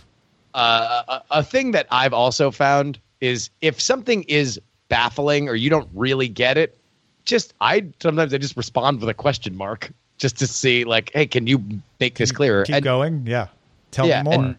Uh, 0.53 1.03
a, 1.31 1.39
a 1.39 1.43
thing 1.43 1.71
that 1.71 1.87
I've 1.89 2.13
also 2.13 2.51
found 2.51 2.99
is 3.19 3.49
if 3.61 3.81
something 3.81 4.23
is 4.23 4.59
baffling 4.87 5.49
or 5.49 5.55
you 5.55 5.69
don't 5.69 5.89
really 5.93 6.27
get 6.29 6.57
it, 6.57 6.77
just 7.25 7.53
I 7.61 7.85
sometimes 8.01 8.33
I 8.33 8.37
just 8.37 8.55
respond 8.57 8.99
with 9.01 9.09
a 9.09 9.13
question 9.13 9.55
mark 9.55 9.91
just 10.17 10.37
to 10.39 10.47
see 10.47 10.83
like, 10.85 11.11
hey, 11.13 11.25
can 11.25 11.47
you 11.47 11.63
make 11.99 12.15
this 12.17 12.31
clearer? 12.31 12.63
Keep 12.63 12.75
And- 12.75 12.83
going. 12.83 13.23
Yeah. 13.27 13.47
Tell 13.91 14.07
yeah, 14.07 14.23
me 14.23 14.29
more. 14.37 14.45
and, 14.45 14.57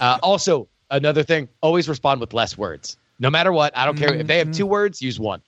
uh, 0.00 0.18
also, 0.22 0.66
another 0.90 1.22
thing: 1.22 1.48
always 1.60 1.88
respond 1.88 2.20
with 2.20 2.32
less 2.32 2.56
words. 2.56 2.96
No 3.18 3.30
matter 3.30 3.52
what, 3.52 3.76
I 3.76 3.84
don't 3.84 3.96
care 3.98 4.14
if 4.14 4.26
they 4.26 4.38
have 4.38 4.48
Mm-hmm. 4.48 4.52
two 4.58 4.66
words. 4.66 5.00
Use 5.02 5.20
one. 5.20 5.42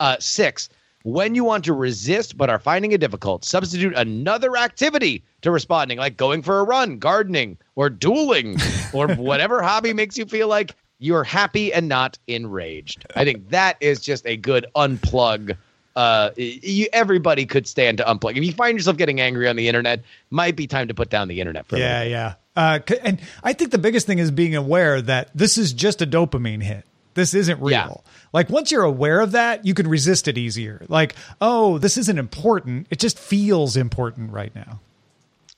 Uh, 0.00 0.16
six. 0.18 0.68
When 1.02 1.34
you 1.34 1.44
want 1.44 1.64
to 1.64 1.72
resist 1.72 2.36
but 2.36 2.50
are 2.50 2.58
finding 2.58 2.92
it 2.92 3.00
difficult, 3.00 3.44
substitute 3.44 3.94
another 3.96 4.56
activity 4.56 5.22
to 5.42 5.50
responding, 5.50 5.96
like 5.98 6.16
going 6.18 6.42
for 6.42 6.58
a 6.58 6.64
run, 6.64 6.98
gardening, 6.98 7.56
or 7.74 7.88
dueling, 7.88 8.58
or 8.92 9.08
whatever 9.14 9.62
hobby 9.62 9.92
makes 9.94 10.18
you 10.18 10.26
feel 10.26 10.48
like 10.48 10.74
you're 10.98 11.24
happy 11.24 11.72
and 11.72 11.88
not 11.88 12.18
enraged. 12.26 13.06
I 13.16 13.24
think 13.24 13.48
that 13.50 13.76
is 13.80 14.00
just 14.00 14.26
a 14.26 14.36
good 14.36 14.66
unplug. 14.76 15.56
Uh, 16.00 16.30
you, 16.36 16.86
everybody 16.94 17.44
could 17.44 17.66
stand 17.66 17.98
to 17.98 18.04
unplug. 18.04 18.34
If 18.34 18.42
you 18.42 18.52
find 18.52 18.78
yourself 18.78 18.96
getting 18.96 19.20
angry 19.20 19.46
on 19.48 19.56
the 19.56 19.68
internet, 19.68 20.02
might 20.30 20.56
be 20.56 20.66
time 20.66 20.88
to 20.88 20.94
put 20.94 21.10
down 21.10 21.28
the 21.28 21.40
internet 21.40 21.66
for 21.66 21.76
Yeah, 21.76 22.02
yeah. 22.04 22.34
Uh, 22.56 22.78
and 23.02 23.20
I 23.44 23.52
think 23.52 23.70
the 23.70 23.78
biggest 23.78 24.06
thing 24.06 24.18
is 24.18 24.30
being 24.30 24.56
aware 24.56 25.02
that 25.02 25.30
this 25.34 25.58
is 25.58 25.74
just 25.74 26.00
a 26.00 26.06
dopamine 26.06 26.62
hit. 26.62 26.86
This 27.12 27.34
isn't 27.34 27.60
real. 27.60 27.70
Yeah. 27.72 28.12
Like 28.32 28.48
once 28.48 28.70
you're 28.70 28.84
aware 28.84 29.20
of 29.20 29.32
that, 29.32 29.66
you 29.66 29.74
can 29.74 29.88
resist 29.88 30.26
it 30.26 30.38
easier. 30.38 30.86
Like, 30.88 31.16
oh, 31.38 31.76
this 31.76 31.98
isn't 31.98 32.18
important. 32.18 32.86
It 32.88 32.98
just 32.98 33.18
feels 33.18 33.76
important 33.76 34.32
right 34.32 34.54
now. 34.54 34.80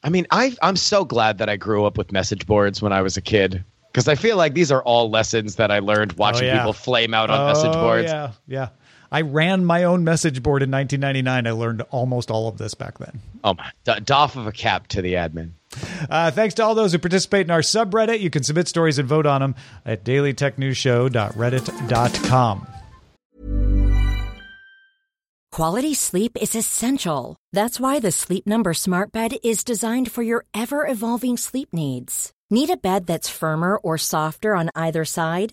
I 0.03 0.09
mean, 0.09 0.27
I 0.33 0.57
I'm 0.61 0.77
so 0.77 1.05
glad 1.05 1.39
that 1.39 1.49
I 1.49 1.55
grew 1.57 1.85
up 1.85 1.97
with 1.97 2.11
message 2.11 2.47
boards 2.47 2.83
when 2.83 2.93
I 2.93 3.03
was 3.03 3.17
a 3.17 3.21
kid 3.21 3.65
because 3.93 4.09
I 4.09 4.17
feel 4.17 4.37
like 4.37 4.55
these 4.55 4.73
are 4.73 4.83
all 4.83 5.09
lessons 5.09 5.57
that 5.57 5.71
I 5.71 5.79
learned 5.79 6.15
watching 6.15 6.47
yeah. 6.47 6.59
people 6.59 6.73
flame 6.73 7.15
out 7.15 7.31
on 7.31 7.47
message 7.47 7.71
Oh, 7.75 7.81
boards. 7.81 8.11
Yeah, 8.11 8.33
yeah. 8.49 8.69
I 9.13 9.21
ran 9.21 9.65
my 9.65 9.85
own 9.85 10.03
message 10.05 10.43
board 10.43 10.63
in 10.63 10.71
1999. 10.71 11.47
I 11.47 11.51
learned 11.51 11.83
almost 11.91 12.31
all 12.31 12.49
of 12.49 12.57
this 12.57 12.73
back 12.75 12.97
then. 12.99 13.21
Oh 13.45 13.53
my, 13.55 13.71
d- 13.85 14.01
doff 14.03 14.37
of 14.37 14.47
a 14.47 14.53
cap 14.53 14.87
to 14.89 15.03
the 15.03 15.15
admin. 15.15 15.51
Uh, 16.09 16.31
thanks 16.31 16.55
to 16.55 16.65
all 16.65 16.75
those 16.75 16.93
who 16.93 16.99
participate 16.99 17.47
in 17.47 17.51
our 17.51 17.61
subreddit. 17.61 18.21
You 18.21 18.31
can 18.31 18.43
submit 18.43 18.69
stories 18.69 18.99
and 18.99 19.07
vote 19.07 19.27
on 19.27 19.43
them 19.43 19.55
at 19.85 20.03
dailytechnewsshow.reddit.com. 20.05 22.67
Quality 25.51 25.93
sleep 25.93 26.39
is 26.41 26.55
essential. 26.55 27.37
That's 27.53 27.79
why 27.79 28.01
the 28.01 28.11
Sleep 28.11 28.47
Number 28.47 28.73
Smart 28.73 29.13
Bed 29.13 29.35
is 29.45 29.63
designed 29.63 30.11
for 30.11 30.23
your 30.23 30.47
ever 30.55 30.87
evolving 30.87 31.37
sleep 31.37 31.69
needs. 31.75 32.33
Need 32.51 32.71
a 32.71 32.77
bed 32.79 33.07
that's 33.07 33.29
firmer 33.29 33.77
or 33.77 33.99
softer 33.99 34.55
on 34.55 34.71
either 34.75 35.05
side? 35.05 35.53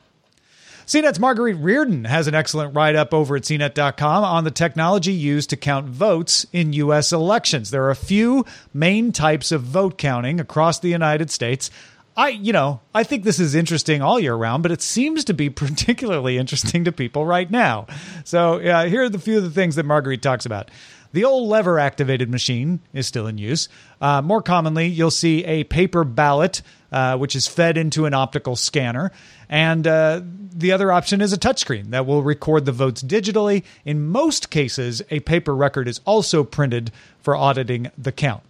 CNET's 0.85 1.19
Marguerite 1.19 1.57
Reardon 1.57 2.05
has 2.05 2.27
an 2.27 2.35
excellent 2.35 2.75
write 2.75 2.95
up 2.95 3.13
over 3.13 3.35
at 3.35 3.43
CNET.com 3.43 4.23
on 4.23 4.43
the 4.43 4.51
technology 4.51 5.13
used 5.13 5.49
to 5.51 5.57
count 5.57 5.87
votes 5.87 6.45
in 6.51 6.73
U.S. 6.73 7.11
elections. 7.11 7.71
There 7.71 7.83
are 7.85 7.91
a 7.91 7.95
few 7.95 8.45
main 8.73 9.11
types 9.11 9.51
of 9.51 9.61
vote 9.63 9.97
counting 9.97 10.39
across 10.39 10.79
the 10.79 10.89
United 10.89 11.29
States. 11.29 11.69
I, 12.17 12.29
you 12.29 12.51
know, 12.51 12.81
I 12.93 13.03
think 13.03 13.23
this 13.23 13.39
is 13.39 13.55
interesting 13.55 14.01
all 14.01 14.19
year 14.19 14.35
round, 14.35 14.63
but 14.63 14.71
it 14.71 14.81
seems 14.81 15.23
to 15.25 15.33
be 15.33 15.49
particularly 15.49 16.37
interesting 16.37 16.83
to 16.85 16.91
people 16.91 17.25
right 17.25 17.49
now. 17.49 17.87
So, 18.25 18.59
uh, 18.59 18.85
here 18.87 19.03
are 19.03 19.09
the 19.09 19.19
few 19.19 19.37
of 19.37 19.43
the 19.43 19.49
things 19.49 19.75
that 19.75 19.85
Marguerite 19.85 20.21
talks 20.21 20.45
about. 20.45 20.69
The 21.13 21.25
old 21.25 21.49
lever 21.49 21.77
activated 21.77 22.29
machine 22.29 22.79
is 22.93 23.07
still 23.07 23.27
in 23.27 23.37
use. 23.37 23.67
Uh, 23.99 24.21
more 24.21 24.41
commonly, 24.41 24.87
you'll 24.87 25.11
see 25.11 25.43
a 25.45 25.63
paper 25.65 26.03
ballot, 26.03 26.61
uh, 26.91 27.17
which 27.17 27.35
is 27.35 27.47
fed 27.47 27.77
into 27.77 28.05
an 28.05 28.13
optical 28.13 28.55
scanner. 28.55 29.11
And 29.49 29.85
uh, 29.85 30.21
the 30.53 30.71
other 30.71 30.91
option 30.91 31.21
is 31.21 31.33
a 31.33 31.37
touchscreen 31.37 31.89
that 31.89 32.05
will 32.05 32.23
record 32.23 32.65
the 32.65 32.71
votes 32.71 33.03
digitally. 33.03 33.63
In 33.85 34.07
most 34.07 34.49
cases, 34.49 35.01
a 35.09 35.19
paper 35.21 35.55
record 35.55 35.87
is 35.87 35.99
also 36.05 36.43
printed 36.43 36.91
for 37.19 37.35
auditing 37.35 37.91
the 37.97 38.11
count. 38.11 38.43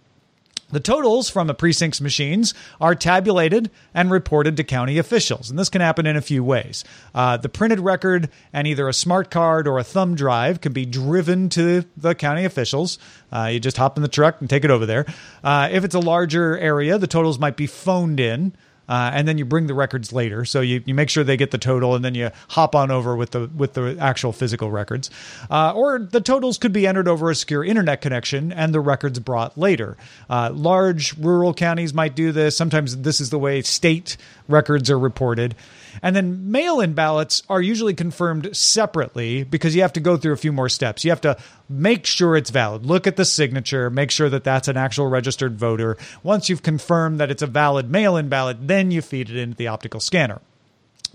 The 0.72 0.80
totals 0.80 1.28
from 1.28 1.46
the 1.46 1.54
precinct's 1.54 2.00
machines 2.00 2.54
are 2.80 2.94
tabulated 2.94 3.70
and 3.94 4.10
reported 4.10 4.56
to 4.56 4.64
county 4.64 4.96
officials, 4.96 5.50
and 5.50 5.58
this 5.58 5.68
can 5.68 5.82
happen 5.82 6.06
in 6.06 6.16
a 6.16 6.22
few 6.22 6.42
ways. 6.42 6.82
Uh, 7.14 7.36
the 7.36 7.50
printed 7.50 7.78
record 7.78 8.30
and 8.54 8.66
either 8.66 8.88
a 8.88 8.94
smart 8.94 9.30
card 9.30 9.68
or 9.68 9.78
a 9.78 9.84
thumb 9.84 10.14
drive 10.14 10.62
can 10.62 10.72
be 10.72 10.86
driven 10.86 11.50
to 11.50 11.84
the 11.96 12.14
county 12.14 12.46
officials. 12.46 12.98
Uh, 13.30 13.50
you 13.52 13.60
just 13.60 13.76
hop 13.76 13.98
in 13.98 14.02
the 14.02 14.08
truck 14.08 14.40
and 14.40 14.48
take 14.48 14.64
it 14.64 14.70
over 14.70 14.86
there. 14.86 15.04
Uh, 15.44 15.68
if 15.70 15.84
it's 15.84 15.94
a 15.94 16.00
larger 16.00 16.58
area, 16.58 16.96
the 16.96 17.06
totals 17.06 17.38
might 17.38 17.56
be 17.56 17.66
phoned 17.66 18.18
in. 18.18 18.54
Uh, 18.92 19.10
and 19.14 19.26
then 19.26 19.38
you 19.38 19.46
bring 19.46 19.68
the 19.68 19.74
records 19.74 20.12
later. 20.12 20.44
So 20.44 20.60
you, 20.60 20.82
you 20.84 20.92
make 20.92 21.08
sure 21.08 21.24
they 21.24 21.38
get 21.38 21.50
the 21.50 21.56
total, 21.56 21.94
and 21.94 22.04
then 22.04 22.14
you 22.14 22.28
hop 22.48 22.74
on 22.74 22.90
over 22.90 23.16
with 23.16 23.30
the 23.30 23.48
with 23.56 23.72
the 23.72 23.96
actual 23.98 24.32
physical 24.34 24.70
records. 24.70 25.08
Uh, 25.50 25.72
or 25.74 25.98
the 25.98 26.20
totals 26.20 26.58
could 26.58 26.74
be 26.74 26.86
entered 26.86 27.08
over 27.08 27.30
a 27.30 27.34
secure 27.34 27.64
internet 27.64 28.02
connection, 28.02 28.52
and 28.52 28.74
the 28.74 28.80
records 28.80 29.18
brought 29.18 29.56
later. 29.56 29.96
Uh, 30.28 30.50
large 30.52 31.16
rural 31.16 31.54
counties 31.54 31.94
might 31.94 32.14
do 32.14 32.32
this. 32.32 32.54
Sometimes 32.54 32.98
this 32.98 33.18
is 33.18 33.30
the 33.30 33.38
way 33.38 33.62
state 33.62 34.18
records 34.46 34.90
are 34.90 34.98
reported. 34.98 35.54
And 36.00 36.14
then 36.16 36.50
mail 36.50 36.80
in 36.80 36.94
ballots 36.94 37.42
are 37.48 37.60
usually 37.60 37.94
confirmed 37.94 38.56
separately 38.56 39.44
because 39.44 39.74
you 39.74 39.82
have 39.82 39.92
to 39.94 40.00
go 40.00 40.16
through 40.16 40.32
a 40.32 40.38
few 40.38 40.52
more 40.52 40.68
steps. 40.68 41.04
You 41.04 41.10
have 41.10 41.20
to 41.22 41.36
make 41.68 42.06
sure 42.06 42.36
it's 42.36 42.50
valid, 42.50 42.86
look 42.86 43.06
at 43.06 43.16
the 43.16 43.24
signature, 43.24 43.90
make 43.90 44.10
sure 44.10 44.28
that 44.28 44.44
that's 44.44 44.68
an 44.68 44.76
actual 44.76 45.08
registered 45.08 45.58
voter. 45.58 45.96
Once 46.22 46.48
you've 46.48 46.62
confirmed 46.62 47.20
that 47.20 47.30
it's 47.30 47.42
a 47.42 47.46
valid 47.46 47.90
mail 47.90 48.16
in 48.16 48.28
ballot, 48.28 48.68
then 48.68 48.90
you 48.90 49.02
feed 49.02 49.30
it 49.30 49.36
into 49.36 49.56
the 49.56 49.66
optical 49.66 50.00
scanner. 50.00 50.40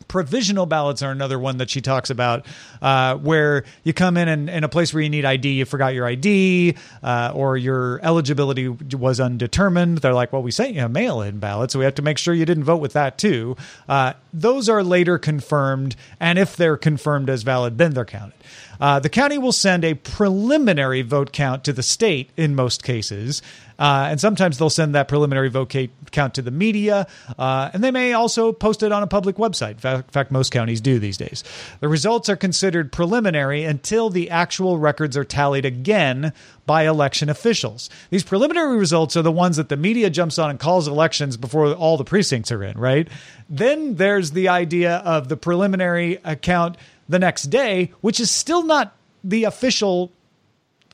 Provisional 0.08 0.66
ballots 0.66 1.02
are 1.02 1.12
another 1.12 1.38
one 1.38 1.58
that 1.58 1.70
she 1.70 1.82
talks 1.82 2.10
about, 2.10 2.46
uh, 2.82 3.16
where 3.16 3.64
you 3.84 3.94
come 3.94 4.18
in 4.18 4.28
and 4.28 4.50
in 4.50 4.64
a 4.64 4.70
place 4.70 4.94
where 4.94 5.04
you 5.04 5.10
need 5.10 5.26
ID, 5.26 5.50
you 5.50 5.66
forgot 5.66 5.94
your 5.94 6.06
ID, 6.06 6.76
uh, 7.04 7.32
or 7.34 7.58
your 7.58 8.00
eligibility 8.04 8.68
was 8.68 9.20
undetermined. 9.20 10.00
They're 10.00 10.14
like, 10.14 10.32
well, 10.32 10.44
we 10.44 10.52
sent 10.52 10.74
you 10.74 10.86
a 10.86 10.90
mail 10.90 11.22
in 11.22 11.40
ballot, 11.40 11.72
so 11.72 11.80
we 11.80 11.86
have 11.86 11.96
to 11.96 12.02
make 12.02 12.18
sure 12.18 12.34
you 12.34 12.46
didn't 12.46 12.64
vote 12.64 12.78
with 12.78 12.94
that 12.94 13.18
too. 13.18 13.56
Uh, 13.90 14.14
those 14.34 14.70
are 14.70 14.84
later 14.84 15.18
confirmed, 15.18 15.96
and 16.20 16.40
if 16.40 16.56
they're 16.56 16.78
confirmed 16.78 17.30
as 17.30 17.44
valid, 17.44 17.78
then 17.78 17.94
they're 17.94 18.06
counted. 18.06 18.37
Uh, 18.80 19.00
the 19.00 19.10
county 19.10 19.38
will 19.38 19.52
send 19.52 19.84
a 19.84 19.94
preliminary 19.94 21.02
vote 21.02 21.32
count 21.32 21.64
to 21.64 21.74
the 21.74 21.84
state 21.84 22.30
in 22.38 22.56
most 22.56 22.84
cases. 22.84 23.42
Uh, 23.80 24.08
and 24.10 24.20
sometimes 24.20 24.58
they'll 24.58 24.70
send 24.70 24.96
that 24.96 25.08
preliminary 25.08 25.50
vote 25.50 25.74
count 26.12 26.34
to 26.34 26.42
the 26.42 26.52
media, 26.52 27.06
uh, 27.38 27.70
and 27.74 27.84
they 27.84 27.92
may 27.92 28.14
also 28.14 28.52
post 28.52 28.82
it 28.82 28.92
on 28.92 29.04
a 29.04 29.08
public 29.08 29.36
website. 29.36 29.84
In 29.86 30.04
fact, 30.04 30.32
most 30.32 30.52
counties 30.52 30.82
do 30.82 30.98
these 30.98 31.18
days. 31.18 31.44
The 31.80 31.88
results 31.88 32.28
are 32.28 32.36
considered 32.36 32.92
preliminary 32.92 33.64
until 33.64 34.10
the 34.10 34.30
actual 34.32 34.80
records 34.80 35.16
are 35.16 35.24
tallied 35.24 35.66
again 35.66 36.34
by 36.66 36.88
election 36.88 37.30
officials. 37.30 37.90
These 38.10 38.24
preliminary 38.24 38.78
results 38.78 39.16
are 39.16 39.22
the 39.22 39.32
ones 39.32 39.58
that 39.58 39.70
the 39.70 39.78
media 39.78 40.10
jumps 40.10 40.40
on 40.40 40.50
and 40.50 40.60
calls 40.60 40.88
elections 40.88 41.38
before 41.38 41.72
all 41.74 41.98
the 41.98 42.04
precincts 42.04 42.52
are 42.52 42.64
in, 42.64 42.78
right? 42.80 43.08
Then 43.48 43.96
there's 43.96 44.32
the 44.32 44.50
idea 44.50 44.98
of 44.98 45.30
the 45.30 45.38
preliminary 45.38 46.20
account 46.24 46.78
the 47.10 47.20
next 47.20 47.44
day, 47.44 47.92
which 48.02 48.20
is 48.20 48.32
still 48.32 48.64
not 48.64 48.96
the 49.24 49.46
official 49.46 50.12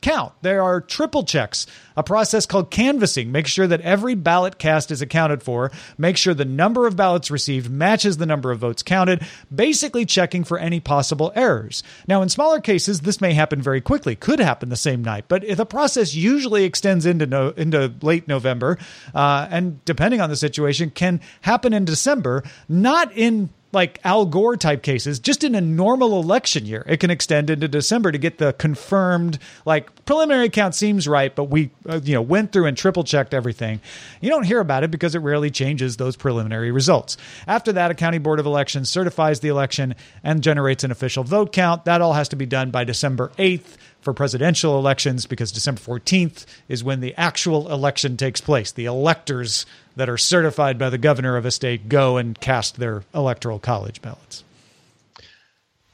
count. 0.04 0.34
There 0.42 0.62
are 0.62 0.82
triple 0.82 1.24
checks, 1.24 1.66
a 1.96 2.04
process 2.04 2.46
called 2.46 2.70
canvassing. 2.70 3.32
Make 3.32 3.48
sure 3.48 3.66
that 3.66 3.82
every 3.82 4.14
ballot 4.14 4.60
cast 4.60 4.92
is 4.92 5.02
accounted 5.02 5.42
for. 5.42 5.72
Make 5.98 6.18
sure 6.18 6.34
the 6.34 6.46
number 6.46 6.86
of 6.86 6.96
ballots 6.96 7.32
received 7.32 7.72
matches 7.72 8.18
the 8.18 8.26
number 8.26 8.52
of 8.52 8.60
votes 8.60 8.84
counted, 8.84 9.26
basically 9.54 10.06
checking 10.06 10.44
for 10.44 10.60
any 10.60 10.80
possible 10.80 11.32
errors. 11.36 11.82
Now, 12.08 12.22
in 12.22 12.30
smaller 12.30 12.60
cases, 12.60 13.02
this 13.02 13.22
may 13.22 13.34
happen 13.34 13.62
very 13.62 13.82
quickly, 13.82 14.16
could 14.16 14.40
happen 14.40 14.70
the 14.70 14.76
same 14.76 15.04
night, 15.04 15.26
but 15.28 15.48
the 15.48 15.66
process 15.66 16.14
usually 16.14 16.66
extends 16.66 17.06
into, 17.06 17.26
no, 17.26 17.50
into 17.50 17.94
late 18.02 18.28
November, 18.28 18.78
uh, 19.16 19.48
and 19.50 19.84
depending 19.86 20.20
on 20.20 20.30
the 20.30 20.36
situation, 20.36 20.90
can 20.92 21.22
happen 21.42 21.74
in 21.74 21.86
December, 21.86 22.44
not 22.68 23.12
in 23.14 23.50
like 23.74 24.00
Al 24.04 24.26
Gore 24.26 24.56
type 24.56 24.84
cases, 24.84 25.20
just 25.20 25.44
in 25.44 25.56
a 25.56 25.62
normal 25.62 26.22
election 26.22 26.66
year, 26.66 26.86
it 26.88 27.00
can 27.00 27.10
extend 27.10 27.50
into 27.50 27.68
December 27.68 28.12
to 28.12 28.18
get 28.18 28.38
the 28.38 28.54
confirmed 28.54 29.40
like 29.66 30.06
preliminary 30.06 30.50
count 30.50 30.76
seems 30.76 31.08
right, 31.08 31.36
but 31.36 31.46
we 31.46 31.72
uh, 31.90 32.00
you 32.04 32.14
know 32.14 32.22
went 32.22 32.52
through 32.52 32.68
and 32.68 32.78
triple 32.78 33.04
checked 33.04 33.34
everything. 33.34 33.82
You 34.22 34.30
don't 34.30 34.44
hear 34.44 34.60
about 34.60 34.84
it 34.84 34.92
because 34.92 35.16
it 35.16 35.20
rarely 35.20 35.50
changes 35.50 35.98
those 35.98 36.16
preliminary 36.16 36.72
results. 36.72 37.18
After 37.48 37.74
that, 37.74 37.92
a 37.92 37.96
county 37.96 38.20
board 38.20 38.40
of 38.40 38.46
elections 38.46 38.90
certifies 38.90 39.40
the 39.40 39.50
election 39.50 39.96
and 40.24 40.44
generates 40.44 40.84
an 40.84 40.92
official 40.92 41.24
vote 41.24 41.52
count. 41.52 41.86
That 41.86 42.02
all 42.02 42.14
has 42.14 42.30
to 42.30 42.36
be 42.36 42.46
done 42.46 42.72
by 42.72 42.84
December 42.84 43.32
8th 43.38 43.78
for 44.04 44.14
presidential 44.14 44.78
elections 44.78 45.26
because 45.26 45.52
December 45.52 45.82
14th 45.82 46.46
is 46.68 46.84
when 46.84 47.00
the 47.00 47.16
actual 47.16 47.72
election 47.72 48.18
takes 48.18 48.42
place. 48.42 48.72
The 48.72 48.86
electors 48.86 49.66
that 49.96 50.10
are 50.10 50.18
certified 50.18 50.78
by 50.78 50.90
the 50.90 50.98
governor 50.98 51.38
of 51.38 51.46
a 51.46 51.52
state 51.52 51.88
go 51.90 52.18
and 52.18 52.40
cast 52.40 52.78
their 52.78 53.04
electoral 53.16 53.60
college 53.60 54.02
ballots. 54.02 54.44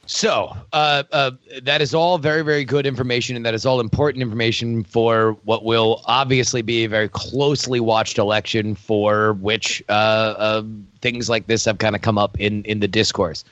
So 0.08 0.58
uh, 0.74 1.04
uh, 1.12 1.32
that 1.62 1.84
is 1.84 1.94
all 1.94 2.18
very, 2.18 2.42
very 2.42 2.66
good 2.66 2.88
information, 2.88 3.36
and 3.36 3.46
that 3.46 3.54
is 3.54 3.64
all 3.64 3.80
important 3.80 4.24
information 4.24 4.84
for 4.84 5.38
what 5.44 5.64
will 5.64 6.02
obviously 6.06 6.64
be 6.64 6.84
a 6.84 6.90
very 6.90 7.10
closely 7.10 7.80
watched 7.80 8.18
election, 8.18 8.74
for 8.74 9.34
which 9.34 9.84
uh, 9.88 9.92
uh 9.92 10.64
things 11.02 11.30
like 11.30 11.46
this 11.46 11.64
have 11.66 11.78
kind 11.78 11.96
of 11.96 12.02
come 12.02 12.18
up 12.18 12.40
in 12.40 12.64
in 12.64 12.80
the 12.80 12.88
discourse. 12.88 13.44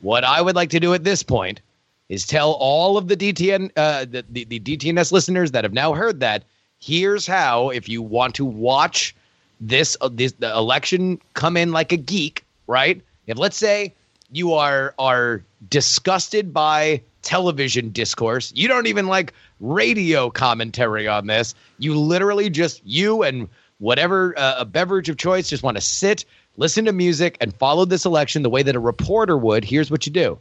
What 0.00 0.24
I 0.24 0.40
would 0.40 0.56
like 0.56 0.70
to 0.70 0.80
do 0.80 0.94
at 0.94 1.04
this 1.04 1.22
point 1.22 1.60
is 2.08 2.26
tell 2.26 2.52
all 2.52 2.96
of 2.96 3.08
the 3.08 3.16
DTN 3.16 3.70
uh, 3.76 4.04
the, 4.04 4.24
the, 4.28 4.44
the 4.44 4.60
DTNS 4.60 5.12
listeners 5.12 5.52
that 5.52 5.64
have 5.64 5.72
now 5.72 5.92
heard 5.92 6.20
that 6.20 6.44
here's 6.78 7.26
how 7.26 7.70
if 7.70 7.88
you 7.88 8.02
want 8.02 8.34
to 8.36 8.44
watch 8.44 9.14
this 9.60 9.96
uh, 10.00 10.08
this 10.12 10.32
the 10.32 10.50
election 10.54 11.20
come 11.34 11.56
in 11.56 11.72
like 11.72 11.92
a 11.92 11.96
geek, 11.96 12.44
right? 12.66 13.00
If 13.26 13.38
let's 13.38 13.56
say 13.56 13.94
you 14.30 14.54
are 14.54 14.94
are 14.98 15.42
disgusted 15.68 16.52
by 16.52 17.02
television 17.22 17.90
discourse, 17.90 18.52
you 18.54 18.68
don't 18.68 18.86
even 18.86 19.06
like 19.06 19.32
radio 19.60 20.30
commentary 20.30 21.08
on 21.08 21.26
this. 21.26 21.54
You 21.78 21.98
literally 21.98 22.50
just 22.50 22.82
you 22.84 23.22
and 23.22 23.48
whatever 23.78 24.38
uh, 24.38 24.56
a 24.58 24.64
beverage 24.64 25.08
of 25.08 25.16
choice 25.16 25.48
just 25.48 25.62
want 25.62 25.76
to 25.76 25.80
sit, 25.80 26.24
listen 26.56 26.84
to 26.84 26.92
music, 26.92 27.36
and 27.40 27.54
follow 27.54 27.84
this 27.84 28.04
election 28.04 28.42
the 28.42 28.50
way 28.50 28.62
that 28.62 28.76
a 28.76 28.80
reporter 28.80 29.36
would. 29.36 29.64
Here's 29.64 29.90
what 29.90 30.06
you 30.06 30.12
do. 30.12 30.38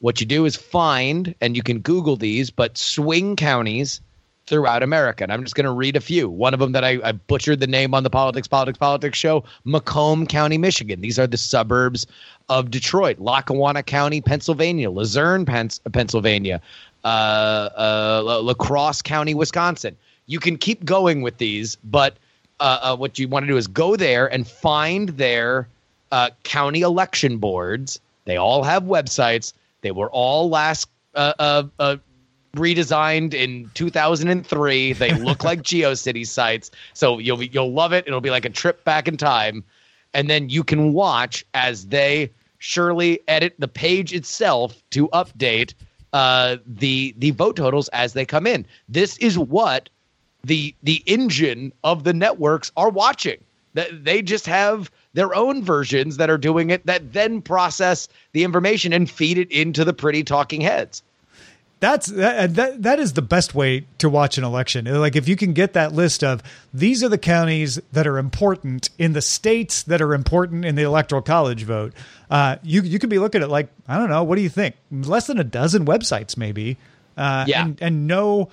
What 0.00 0.20
you 0.20 0.26
do 0.26 0.44
is 0.44 0.56
find, 0.56 1.34
and 1.40 1.56
you 1.56 1.62
can 1.62 1.80
Google 1.80 2.16
these, 2.16 2.50
but 2.50 2.76
swing 2.76 3.36
counties 3.36 4.00
throughout 4.46 4.82
America. 4.82 5.24
And 5.24 5.32
I'm 5.32 5.42
just 5.42 5.54
going 5.54 5.64
to 5.64 5.72
read 5.72 5.96
a 5.96 6.00
few. 6.00 6.28
One 6.28 6.54
of 6.54 6.60
them 6.60 6.72
that 6.72 6.84
I, 6.84 6.98
I, 7.02 7.12
butchered 7.12 7.60
the 7.60 7.66
name 7.66 7.94
on 7.94 8.04
the 8.04 8.10
Politics, 8.10 8.46
Politics, 8.46 8.78
Politics 8.78 9.18
show 9.18 9.42
Macomb 9.64 10.26
County, 10.26 10.56
Michigan. 10.56 11.00
These 11.00 11.18
are 11.18 11.26
the 11.26 11.36
suburbs 11.36 12.06
of 12.48 12.70
Detroit, 12.70 13.18
Lackawanna 13.18 13.82
County, 13.82 14.20
Pennsylvania, 14.20 14.90
Luzerne, 14.90 15.44
Pennsylvania, 15.44 16.60
uh, 17.04 17.68
uh, 17.76 18.40
La 18.42 18.54
Crosse 18.54 19.02
County, 19.02 19.34
Wisconsin. 19.34 19.96
You 20.26 20.38
can 20.38 20.56
keep 20.56 20.84
going 20.84 21.22
with 21.22 21.38
these, 21.38 21.76
but 21.84 22.16
uh, 22.60 22.78
uh, 22.82 22.96
what 22.96 23.18
you 23.18 23.28
want 23.28 23.44
to 23.44 23.48
do 23.48 23.56
is 23.56 23.66
go 23.66 23.96
there 23.96 24.32
and 24.32 24.46
find 24.46 25.10
their 25.10 25.68
uh, 26.12 26.30
county 26.44 26.82
election 26.82 27.38
boards. 27.38 28.00
They 28.24 28.36
all 28.36 28.62
have 28.62 28.84
websites. 28.84 29.52
They 29.82 29.90
were 29.90 30.10
all 30.10 30.48
last 30.48 30.88
uh, 31.14 31.32
uh, 31.38 31.62
uh, 31.78 31.96
redesigned 32.56 33.34
in 33.34 33.70
2003. 33.74 34.92
They 34.94 35.12
look 35.22 35.44
like 35.44 35.62
GeoCity 35.62 36.26
sites, 36.26 36.70
so 36.94 37.18
you'll 37.18 37.42
you'll 37.42 37.72
love 37.72 37.92
it. 37.92 38.04
It'll 38.06 38.20
be 38.20 38.30
like 38.30 38.44
a 38.44 38.50
trip 38.50 38.84
back 38.84 39.08
in 39.08 39.16
time, 39.16 39.64
and 40.14 40.28
then 40.28 40.48
you 40.48 40.64
can 40.64 40.92
watch 40.92 41.44
as 41.54 41.86
they 41.86 42.30
surely 42.58 43.20
edit 43.28 43.54
the 43.58 43.68
page 43.68 44.12
itself 44.12 44.82
to 44.90 45.08
update 45.08 45.74
uh, 46.12 46.56
the 46.66 47.14
the 47.18 47.30
vote 47.32 47.56
totals 47.56 47.88
as 47.88 48.12
they 48.12 48.24
come 48.24 48.46
in. 48.46 48.66
This 48.88 49.18
is 49.18 49.38
what 49.38 49.88
the 50.44 50.74
the 50.82 51.02
engine 51.06 51.72
of 51.84 52.04
the 52.04 52.14
networks 52.14 52.72
are 52.76 52.90
watching. 52.90 53.42
That 53.74 54.04
they 54.04 54.22
just 54.22 54.46
have 54.46 54.90
their 55.16 55.34
own 55.34 55.64
versions 55.64 56.18
that 56.18 56.28
are 56.28 56.36
doing 56.36 56.68
it 56.68 56.84
that 56.84 57.14
then 57.14 57.40
process 57.40 58.06
the 58.32 58.44
information 58.44 58.92
and 58.92 59.10
feed 59.10 59.38
it 59.38 59.50
into 59.50 59.82
the 59.82 59.94
pretty 59.94 60.22
talking 60.22 60.60
heads. 60.60 61.02
That's 61.80 62.06
that, 62.08 62.54
that 62.54 62.82
that 62.82 63.00
is 63.00 63.14
the 63.14 63.22
best 63.22 63.54
way 63.54 63.86
to 63.98 64.10
watch 64.10 64.36
an 64.36 64.44
election. 64.44 64.84
Like 64.84 65.16
if 65.16 65.26
you 65.26 65.34
can 65.34 65.54
get 65.54 65.72
that 65.72 65.92
list 65.92 66.22
of 66.22 66.42
these 66.72 67.02
are 67.02 67.08
the 67.08 67.18
counties 67.18 67.80
that 67.92 68.06
are 68.06 68.18
important 68.18 68.90
in 68.98 69.14
the 69.14 69.22
states 69.22 69.82
that 69.84 70.02
are 70.02 70.12
important 70.12 70.66
in 70.66 70.74
the 70.74 70.82
electoral 70.82 71.22
college 71.22 71.64
vote. 71.64 71.94
Uh, 72.30 72.56
you 72.62 72.82
you 72.82 72.98
could 72.98 73.10
be 73.10 73.18
looking 73.18 73.42
at 73.42 73.48
like 73.48 73.68
I 73.88 73.96
don't 73.96 74.10
know. 74.10 74.22
What 74.22 74.36
do 74.36 74.42
you 74.42 74.50
think? 74.50 74.76
Less 74.90 75.26
than 75.26 75.38
a 75.38 75.44
dozen 75.44 75.86
websites 75.86 76.36
maybe. 76.36 76.76
Uh, 77.16 77.46
yeah. 77.48 77.64
and, 77.64 77.80
and 77.80 78.06
know 78.06 78.50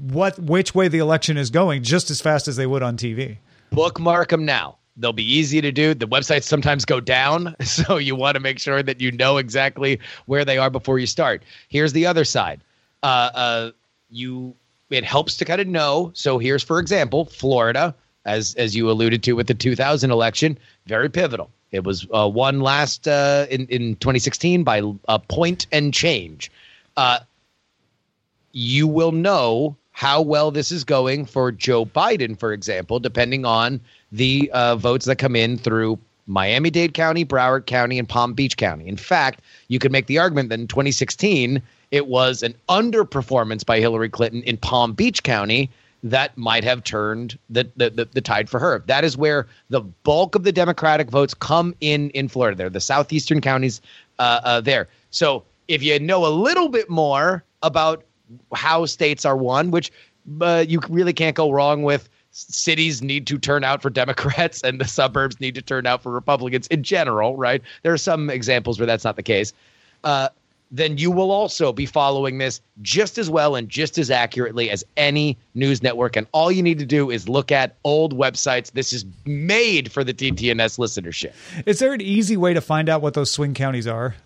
what 0.00 0.38
which 0.38 0.74
way 0.74 0.88
the 0.88 0.98
election 0.98 1.38
is 1.38 1.48
going 1.48 1.82
just 1.82 2.10
as 2.10 2.20
fast 2.20 2.46
as 2.46 2.56
they 2.56 2.66
would 2.66 2.82
on 2.82 2.98
TV. 2.98 3.38
Bookmark 3.70 4.28
them 4.28 4.44
now. 4.44 4.76
They'll 4.96 5.12
be 5.12 5.24
easy 5.24 5.60
to 5.60 5.72
do. 5.72 5.94
The 5.94 6.06
websites 6.06 6.44
sometimes 6.44 6.84
go 6.84 7.00
down, 7.00 7.56
so 7.62 7.96
you 7.96 8.14
want 8.14 8.34
to 8.34 8.40
make 8.40 8.58
sure 8.58 8.82
that 8.82 9.00
you 9.00 9.10
know 9.12 9.38
exactly 9.38 10.00
where 10.26 10.44
they 10.44 10.58
are 10.58 10.70
before 10.70 10.98
you 10.98 11.06
start. 11.06 11.42
Here's 11.68 11.92
the 11.92 12.06
other 12.06 12.24
side. 12.24 12.62
Uh, 13.02 13.30
uh, 13.34 13.70
you 14.10 14.54
it 14.90 15.04
helps 15.04 15.36
to 15.38 15.44
kind 15.44 15.60
of 15.60 15.66
know. 15.66 16.12
So 16.14 16.38
here's, 16.38 16.62
for 16.62 16.78
example, 16.78 17.24
Florida, 17.26 17.94
as 18.24 18.54
as 18.54 18.76
you 18.76 18.90
alluded 18.90 19.22
to 19.24 19.32
with 19.32 19.46
the 19.46 19.54
2000 19.54 20.10
election, 20.10 20.58
very 20.86 21.10
pivotal. 21.10 21.50
It 21.72 21.84
was 21.84 22.06
uh, 22.14 22.28
won 22.28 22.60
last 22.60 23.08
uh, 23.08 23.46
in 23.50 23.66
in 23.66 23.96
2016 23.96 24.62
by 24.62 24.82
a 25.08 25.18
point 25.18 25.66
and 25.72 25.92
change. 25.92 26.50
Uh, 26.96 27.18
you 28.52 28.86
will 28.86 29.12
know 29.12 29.76
how 29.90 30.22
well 30.22 30.50
this 30.50 30.72
is 30.72 30.84
going 30.84 31.24
for 31.24 31.52
Joe 31.52 31.84
Biden, 31.84 32.38
for 32.38 32.52
example, 32.52 33.00
depending 33.00 33.44
on 33.44 33.80
the 34.14 34.48
uh, 34.52 34.76
votes 34.76 35.06
that 35.06 35.16
come 35.16 35.34
in 35.34 35.58
through 35.58 35.98
Miami 36.26 36.70
Dade 36.70 36.94
County, 36.94 37.24
Broward 37.24 37.66
County, 37.66 37.98
and 37.98 38.08
Palm 38.08 38.32
Beach 38.32 38.56
County. 38.56 38.86
In 38.86 38.96
fact, 38.96 39.40
you 39.68 39.78
could 39.78 39.90
make 39.90 40.06
the 40.06 40.18
argument 40.18 40.50
that 40.50 40.60
in 40.60 40.68
2016, 40.68 41.60
it 41.90 42.06
was 42.06 42.42
an 42.42 42.54
underperformance 42.68 43.66
by 43.66 43.80
Hillary 43.80 44.08
Clinton 44.08 44.42
in 44.44 44.56
Palm 44.56 44.92
Beach 44.92 45.22
County 45.22 45.68
that 46.04 46.36
might 46.38 46.62
have 46.64 46.84
turned 46.84 47.38
the, 47.50 47.68
the, 47.76 47.90
the, 47.90 48.04
the, 48.04 48.20
tide 48.20 48.48
for 48.48 48.60
her. 48.60 48.84
That 48.86 49.04
is 49.04 49.16
where 49.16 49.46
the 49.70 49.80
bulk 49.80 50.34
of 50.34 50.44
the 50.44 50.52
Democratic 50.52 51.10
votes 51.10 51.34
come 51.34 51.74
in 51.80 52.10
in 52.10 52.28
Florida. 52.28 52.56
They're 52.56 52.70
the 52.70 52.80
southeastern 52.80 53.40
counties 53.40 53.80
uh, 54.18 54.40
uh, 54.44 54.60
there. 54.60 54.88
So 55.10 55.44
if 55.66 55.82
you 55.82 55.98
know 55.98 56.26
a 56.26 56.28
little 56.28 56.68
bit 56.68 56.90
more 56.90 57.42
about 57.62 58.04
how 58.54 58.84
states 58.84 59.24
are 59.24 59.36
won, 59.36 59.70
which 59.70 59.90
uh, 60.40 60.64
you 60.68 60.80
really 60.88 61.12
can't 61.12 61.36
go 61.36 61.50
wrong 61.50 61.82
with. 61.82 62.08
Cities 62.36 63.00
need 63.00 63.26
to 63.28 63.38
turn 63.38 63.62
out 63.64 63.80
for 63.80 63.90
Democrats 63.90 64.62
and 64.62 64.80
the 64.80 64.86
suburbs 64.86 65.40
need 65.40 65.54
to 65.54 65.62
turn 65.62 65.86
out 65.86 66.02
for 66.02 66.10
Republicans 66.10 66.66
in 66.66 66.82
general, 66.82 67.36
right? 67.36 67.62
There 67.82 67.92
are 67.92 67.98
some 67.98 68.28
examples 68.28 68.78
where 68.78 68.86
that's 68.86 69.04
not 69.04 69.16
the 69.16 69.22
case. 69.22 69.52
Uh, 70.02 70.28
then 70.70 70.98
you 70.98 71.10
will 71.12 71.30
also 71.30 71.72
be 71.72 71.86
following 71.86 72.38
this 72.38 72.60
just 72.82 73.16
as 73.18 73.30
well 73.30 73.54
and 73.54 73.68
just 73.68 73.96
as 73.96 74.10
accurately 74.10 74.70
as 74.70 74.84
any 74.96 75.38
news 75.54 75.82
network. 75.82 76.16
And 76.16 76.26
all 76.32 76.50
you 76.50 76.62
need 76.62 76.80
to 76.80 76.86
do 76.86 77.10
is 77.10 77.28
look 77.28 77.52
at 77.52 77.76
old 77.84 78.18
websites. 78.18 78.72
This 78.72 78.92
is 78.92 79.04
made 79.24 79.92
for 79.92 80.02
the 80.02 80.12
DTNS 80.12 80.78
listenership. 80.78 81.32
Is 81.66 81.78
there 81.78 81.92
an 81.92 82.00
easy 82.00 82.36
way 82.36 82.52
to 82.52 82.60
find 82.60 82.88
out 82.88 83.02
what 83.02 83.14
those 83.14 83.30
swing 83.30 83.54
counties 83.54 83.86
are? 83.86 84.16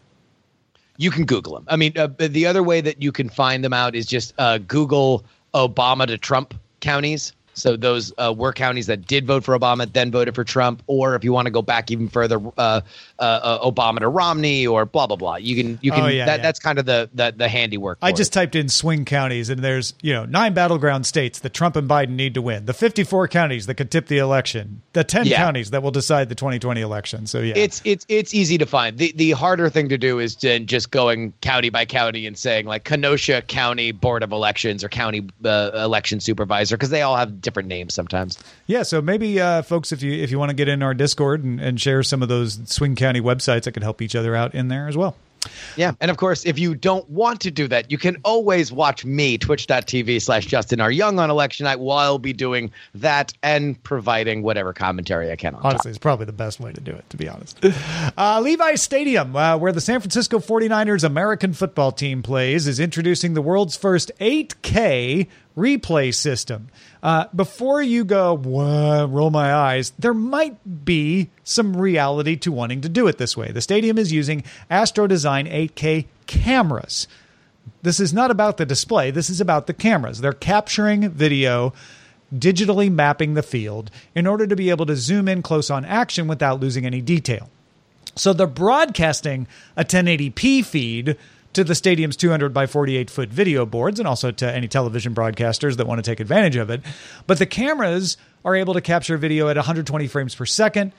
you 0.98 1.10
can 1.10 1.24
Google 1.24 1.54
them. 1.54 1.64
I 1.68 1.76
mean, 1.76 1.96
uh, 1.96 2.08
the 2.18 2.44
other 2.44 2.62
way 2.62 2.80
that 2.82 3.00
you 3.00 3.12
can 3.12 3.30
find 3.30 3.64
them 3.64 3.72
out 3.72 3.94
is 3.94 4.04
just 4.04 4.34
uh, 4.36 4.58
Google 4.58 5.24
Obama 5.54 6.06
to 6.06 6.18
Trump 6.18 6.54
counties. 6.80 7.32
So 7.58 7.76
those 7.76 8.12
uh, 8.18 8.34
were 8.36 8.52
counties 8.52 8.86
that 8.86 9.06
did 9.06 9.26
vote 9.26 9.44
for 9.44 9.58
Obama, 9.58 9.90
then 9.92 10.10
voted 10.10 10.34
for 10.34 10.44
Trump. 10.44 10.82
Or 10.86 11.14
if 11.14 11.24
you 11.24 11.32
want 11.32 11.46
to 11.46 11.50
go 11.50 11.62
back 11.62 11.90
even 11.90 12.08
further, 12.08 12.40
uh, 12.56 12.80
uh, 13.18 13.22
uh, 13.22 13.70
Obama 13.70 13.98
to 14.00 14.08
Romney, 14.08 14.66
or 14.66 14.84
blah 14.84 15.06
blah 15.06 15.16
blah. 15.16 15.36
You 15.36 15.56
can 15.56 15.78
you 15.82 15.92
can. 15.92 16.04
Oh, 16.04 16.06
yeah, 16.06 16.26
that, 16.26 16.38
yeah. 16.38 16.42
That's 16.42 16.58
kind 16.58 16.78
of 16.78 16.86
the 16.86 17.10
the, 17.12 17.34
the 17.36 17.48
handiwork. 17.48 17.98
I 18.02 18.12
just 18.12 18.32
it. 18.32 18.34
typed 18.34 18.54
in 18.54 18.68
swing 18.68 19.04
counties, 19.04 19.50
and 19.50 19.62
there's 19.62 19.94
you 20.02 20.12
know 20.12 20.24
nine 20.24 20.54
battleground 20.54 21.06
states 21.06 21.40
that 21.40 21.54
Trump 21.54 21.76
and 21.76 21.88
Biden 21.88 22.10
need 22.10 22.34
to 22.34 22.42
win. 22.42 22.66
The 22.66 22.74
54 22.74 23.28
counties 23.28 23.66
that 23.66 23.74
could 23.74 23.90
tip 23.90 24.06
the 24.06 24.18
election. 24.18 24.82
The 24.92 25.04
10 25.04 25.26
yeah. 25.26 25.36
counties 25.36 25.70
that 25.70 25.82
will 25.82 25.90
decide 25.90 26.28
the 26.28 26.34
2020 26.34 26.80
election. 26.80 27.26
So 27.26 27.40
yeah, 27.40 27.54
it's 27.56 27.82
it's 27.84 28.06
it's 28.08 28.34
easy 28.34 28.58
to 28.58 28.66
find. 28.66 28.98
The 28.98 29.12
the 29.16 29.32
harder 29.32 29.68
thing 29.68 29.88
to 29.88 29.98
do 29.98 30.18
is 30.18 30.36
to 30.36 30.60
just 30.60 30.90
going 30.90 31.32
county 31.40 31.70
by 31.70 31.84
county 31.84 32.26
and 32.26 32.36
saying 32.36 32.66
like 32.66 32.84
Kenosha 32.84 33.42
County 33.42 33.92
Board 33.92 34.22
of 34.22 34.32
Elections 34.32 34.84
or 34.84 34.88
County 34.88 35.28
uh, 35.44 35.70
Election 35.74 36.20
Supervisor 36.20 36.76
because 36.76 36.90
they 36.90 37.02
all 37.02 37.16
have 37.16 37.40
different 37.48 37.68
names 37.68 37.94
sometimes. 37.94 38.38
Yeah, 38.66 38.82
so 38.82 39.00
maybe 39.00 39.40
uh, 39.40 39.62
folks, 39.62 39.90
if 39.90 40.02
you 40.02 40.12
if 40.12 40.30
you 40.30 40.38
want 40.38 40.50
to 40.50 40.54
get 40.54 40.68
in 40.68 40.82
our 40.82 40.92
Discord 40.92 41.42
and, 41.44 41.58
and 41.58 41.80
share 41.80 42.02
some 42.02 42.22
of 42.22 42.28
those 42.28 42.60
swing 42.66 42.94
county 42.94 43.22
websites 43.22 43.62
that 43.62 43.72
could 43.72 43.82
help 43.82 44.02
each 44.02 44.14
other 44.14 44.36
out 44.36 44.54
in 44.54 44.68
there 44.68 44.86
as 44.86 44.96
well. 44.98 45.16
Yeah. 45.76 45.92
And 46.00 46.10
of 46.10 46.16
course, 46.16 46.44
if 46.44 46.58
you 46.58 46.74
don't 46.74 47.08
want 47.08 47.40
to 47.42 47.50
do 47.50 47.68
that, 47.68 47.90
you 47.90 47.96
can 47.96 48.16
always 48.24 48.72
watch 48.72 49.04
me, 49.04 49.38
twitch.tv 49.38 50.20
slash 50.20 50.46
Justin 50.46 50.80
R. 50.80 50.90
Young 50.90 51.18
on 51.20 51.30
election 51.30 51.64
night 51.64 51.78
while 51.78 51.98
I'll 51.98 52.18
be 52.18 52.32
doing 52.32 52.72
that 52.96 53.32
and 53.42 53.80
providing 53.82 54.42
whatever 54.42 54.72
commentary 54.72 55.30
I 55.30 55.36
can 55.36 55.54
on 55.54 55.60
Honestly, 55.62 55.90
top. 55.90 55.90
it's 55.90 55.98
probably 55.98 56.26
the 56.26 56.32
best 56.32 56.58
way 56.60 56.72
to 56.72 56.80
do 56.80 56.90
it, 56.90 57.08
to 57.10 57.16
be 57.16 57.28
honest. 57.28 57.58
Uh, 58.16 58.40
Levi's 58.40 58.82
Stadium, 58.82 59.36
uh, 59.36 59.56
where 59.56 59.70
the 59.70 59.80
San 59.80 60.00
Francisco 60.00 60.38
49ers 60.40 61.04
American 61.04 61.52
football 61.52 61.92
team 61.92 62.20
plays, 62.22 62.66
is 62.66 62.80
introducing 62.80 63.34
the 63.34 63.42
world's 63.42 63.76
first 63.76 64.10
8K 64.20 65.28
replay 65.56 66.14
system. 66.14 66.68
Uh, 67.02 67.26
before 67.34 67.82
you 67.82 68.04
go, 68.04 68.36
roll 68.36 69.30
my 69.30 69.52
eyes, 69.52 69.92
there 69.98 70.14
might 70.14 70.84
be 70.84 71.30
some 71.44 71.76
reality 71.76 72.36
to 72.36 72.52
wanting 72.52 72.80
to 72.82 72.88
do 72.88 73.06
it 73.06 73.18
this 73.18 73.36
way. 73.36 73.50
The 73.52 73.60
stadium 73.60 73.98
is 73.98 74.12
using 74.12 74.44
Astro 74.70 75.06
Design 75.06 75.46
8K 75.46 76.06
cameras. 76.26 77.08
This 77.82 78.00
is 78.00 78.12
not 78.12 78.30
about 78.30 78.56
the 78.56 78.66
display, 78.66 79.10
this 79.10 79.30
is 79.30 79.40
about 79.40 79.66
the 79.66 79.74
cameras. 79.74 80.20
They're 80.20 80.32
capturing 80.32 81.08
video, 81.10 81.72
digitally 82.34 82.90
mapping 82.90 83.34
the 83.34 83.42
field 83.42 83.90
in 84.14 84.26
order 84.26 84.46
to 84.46 84.56
be 84.56 84.70
able 84.70 84.86
to 84.86 84.96
zoom 84.96 85.28
in 85.28 85.42
close 85.42 85.70
on 85.70 85.84
action 85.84 86.28
without 86.28 86.60
losing 86.60 86.84
any 86.84 87.00
detail. 87.00 87.48
So 88.16 88.32
they're 88.32 88.46
broadcasting 88.46 89.46
a 89.76 89.84
1080p 89.84 90.64
feed 90.64 91.16
to 91.52 91.64
the 91.64 91.74
stadium's 91.74 92.16
200 92.16 92.52
by 92.52 92.66
48 92.66 93.10
foot 93.10 93.28
video 93.30 93.66
boards 93.66 93.98
and 93.98 94.06
also 94.06 94.30
to 94.30 94.52
any 94.52 94.68
television 94.68 95.14
broadcasters 95.14 95.76
that 95.76 95.86
want 95.86 95.98
to 95.98 96.08
take 96.08 96.20
advantage 96.20 96.56
of 96.56 96.70
it. 96.70 96.82
But 97.26 97.38
the 97.38 97.46
cameras 97.46 98.16
are 98.44 98.54
able 98.54 98.74
to 98.74 98.80
capture 98.80 99.16
video 99.16 99.48
at 99.48 99.56
120 99.56 100.06
frames 100.06 100.34
per 100.34 100.46
second, 100.46 100.92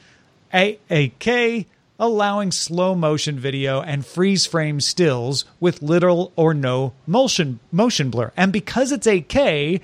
8K, 0.54 1.66
allowing 2.00 2.52
slow 2.52 2.96
motion 2.96 3.40
video 3.40 3.82
and 3.82 4.06
freeze 4.06 4.46
frame 4.46 4.80
stills 4.80 5.46
with 5.60 5.82
little 5.82 6.32
or 6.36 6.54
no 6.54 6.94
motion 7.06 7.60
motion 7.72 8.10
blur. 8.10 8.32
And 8.38 8.54
because 8.54 8.92
it's 8.92 9.08
8K, 9.08 9.82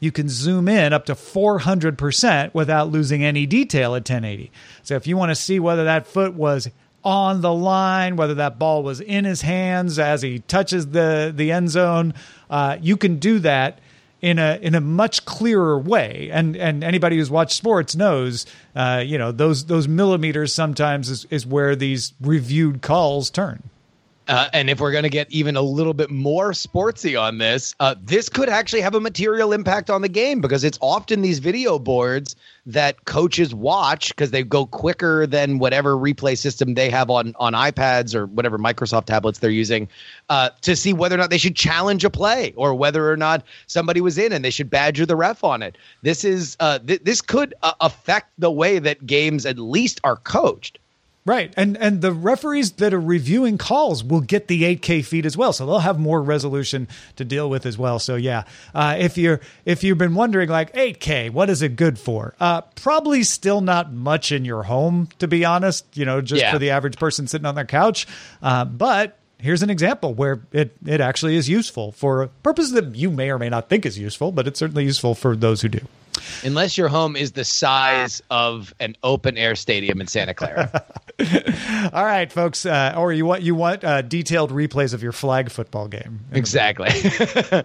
you 0.00 0.10
can 0.10 0.28
zoom 0.28 0.66
in 0.66 0.92
up 0.92 1.04
to 1.06 1.14
400% 1.14 2.54
without 2.54 2.90
losing 2.90 3.22
any 3.22 3.44
detail 3.44 3.94
at 3.94 4.08
1080. 4.08 4.50
So 4.82 4.96
if 4.96 5.06
you 5.06 5.16
want 5.16 5.30
to 5.30 5.34
see 5.34 5.60
whether 5.60 5.84
that 5.84 6.06
foot 6.06 6.32
was 6.34 6.70
on 7.04 7.40
the 7.40 7.52
line, 7.52 8.16
whether 8.16 8.34
that 8.34 8.58
ball 8.58 8.82
was 8.82 9.00
in 9.00 9.24
his 9.24 9.42
hands 9.42 9.98
as 9.98 10.22
he 10.22 10.40
touches 10.40 10.88
the 10.88 11.32
the 11.34 11.52
end 11.52 11.70
zone. 11.70 12.14
Uh, 12.48 12.76
you 12.80 12.96
can 12.96 13.18
do 13.18 13.38
that 13.40 13.78
in 14.20 14.38
a 14.38 14.58
in 14.60 14.74
a 14.74 14.80
much 14.80 15.24
clearer 15.24 15.78
way. 15.78 16.28
And 16.32 16.56
and 16.56 16.84
anybody 16.84 17.16
who's 17.16 17.30
watched 17.30 17.56
sports 17.56 17.96
knows, 17.96 18.46
uh, 18.74 19.02
you 19.04 19.18
know, 19.18 19.32
those 19.32 19.66
those 19.66 19.88
millimeters 19.88 20.52
sometimes 20.52 21.08
is, 21.08 21.24
is 21.30 21.46
where 21.46 21.74
these 21.74 22.12
reviewed 22.20 22.82
calls 22.82 23.30
turn. 23.30 23.62
Uh, 24.30 24.48
and 24.52 24.70
if 24.70 24.78
we're 24.78 24.92
going 24.92 25.02
to 25.02 25.10
get 25.10 25.28
even 25.32 25.56
a 25.56 25.60
little 25.60 25.92
bit 25.92 26.08
more 26.08 26.52
sportsy 26.52 27.20
on 27.20 27.38
this, 27.38 27.74
uh, 27.80 27.96
this 28.00 28.28
could 28.28 28.48
actually 28.48 28.80
have 28.80 28.94
a 28.94 29.00
material 29.00 29.52
impact 29.52 29.90
on 29.90 30.02
the 30.02 30.08
game 30.08 30.40
because 30.40 30.62
it's 30.62 30.78
often 30.80 31.20
these 31.20 31.40
video 31.40 31.80
boards 31.80 32.36
that 32.64 33.06
coaches 33.06 33.52
watch 33.52 34.10
because 34.10 34.30
they 34.30 34.44
go 34.44 34.66
quicker 34.66 35.26
than 35.26 35.58
whatever 35.58 35.96
replay 35.96 36.38
system 36.38 36.74
they 36.74 36.88
have 36.88 37.10
on 37.10 37.34
on 37.40 37.54
iPads 37.54 38.14
or 38.14 38.26
whatever 38.26 38.56
Microsoft 38.56 39.06
tablets 39.06 39.40
they're 39.40 39.50
using 39.50 39.88
uh, 40.28 40.50
to 40.60 40.76
see 40.76 40.92
whether 40.92 41.16
or 41.16 41.18
not 41.18 41.30
they 41.30 41.38
should 41.38 41.56
challenge 41.56 42.04
a 42.04 42.10
play 42.10 42.52
or 42.54 42.72
whether 42.72 43.10
or 43.10 43.16
not 43.16 43.42
somebody 43.66 44.00
was 44.00 44.16
in 44.16 44.32
and 44.32 44.44
they 44.44 44.50
should 44.50 44.70
badger 44.70 45.04
the 45.04 45.16
ref 45.16 45.42
on 45.42 45.60
it. 45.60 45.76
This 46.02 46.22
is 46.22 46.56
uh, 46.60 46.78
th- 46.78 47.02
this 47.02 47.20
could 47.20 47.52
uh, 47.64 47.72
affect 47.80 48.30
the 48.38 48.52
way 48.52 48.78
that 48.78 49.06
games 49.06 49.44
at 49.44 49.58
least 49.58 50.00
are 50.04 50.16
coached. 50.16 50.78
Right, 51.26 51.52
and 51.54 51.76
and 51.76 52.00
the 52.00 52.12
referees 52.14 52.72
that 52.72 52.94
are 52.94 53.00
reviewing 53.00 53.58
calls 53.58 54.02
will 54.02 54.22
get 54.22 54.48
the 54.48 54.62
8K 54.62 55.04
feed 55.04 55.26
as 55.26 55.36
well, 55.36 55.52
so 55.52 55.66
they'll 55.66 55.80
have 55.80 55.98
more 55.98 56.22
resolution 56.22 56.88
to 57.16 57.26
deal 57.26 57.50
with 57.50 57.66
as 57.66 57.76
well. 57.76 57.98
So 57.98 58.16
yeah, 58.16 58.44
uh, 58.74 58.96
if 58.98 59.18
you're 59.18 59.40
if 59.66 59.84
you've 59.84 59.98
been 59.98 60.14
wondering 60.14 60.48
like 60.48 60.72
8K, 60.72 61.28
what 61.30 61.50
is 61.50 61.60
it 61.60 61.76
good 61.76 61.98
for? 61.98 62.34
Uh, 62.40 62.62
probably 62.74 63.22
still 63.22 63.60
not 63.60 63.92
much 63.92 64.32
in 64.32 64.46
your 64.46 64.62
home, 64.62 65.08
to 65.18 65.28
be 65.28 65.44
honest. 65.44 65.84
You 65.94 66.06
know, 66.06 66.22
just 66.22 66.40
Yeah. 66.40 66.52
for 66.52 66.58
the 66.58 66.70
average 66.70 66.96
person 66.98 67.26
sitting 67.26 67.46
on 67.46 67.54
their 67.54 67.66
couch. 67.66 68.06
Uh, 68.42 68.64
but 68.64 69.18
here's 69.38 69.62
an 69.62 69.68
example 69.70 70.14
where 70.14 70.40
it 70.52 70.74
it 70.86 71.02
actually 71.02 71.36
is 71.36 71.50
useful 71.50 71.92
for 71.92 72.22
a 72.22 72.28
purpose 72.28 72.70
that 72.70 72.96
you 72.96 73.10
may 73.10 73.28
or 73.30 73.38
may 73.38 73.50
not 73.50 73.68
think 73.68 73.84
is 73.84 73.98
useful, 73.98 74.32
but 74.32 74.46
it's 74.48 74.58
certainly 74.58 74.84
useful 74.84 75.14
for 75.14 75.36
those 75.36 75.60
who 75.60 75.68
do. 75.68 75.80
Unless 76.44 76.78
your 76.78 76.88
home 76.88 77.16
is 77.16 77.32
the 77.32 77.44
size 77.44 78.22
of 78.30 78.74
an 78.80 78.96
open 79.02 79.36
air 79.36 79.54
stadium 79.54 80.00
in 80.00 80.06
Santa 80.06 80.34
Clara. 80.34 80.84
All 81.92 82.04
right, 82.04 82.30
folks, 82.32 82.64
uh, 82.64 82.94
or 82.96 83.12
you 83.12 83.26
want 83.26 83.42
you 83.42 83.54
want 83.54 83.84
uh, 83.84 84.02
detailed 84.02 84.50
replays 84.50 84.94
of 84.94 85.02
your 85.02 85.12
flag 85.12 85.50
football 85.50 85.88
game. 85.88 86.20
exactly. 86.32 86.88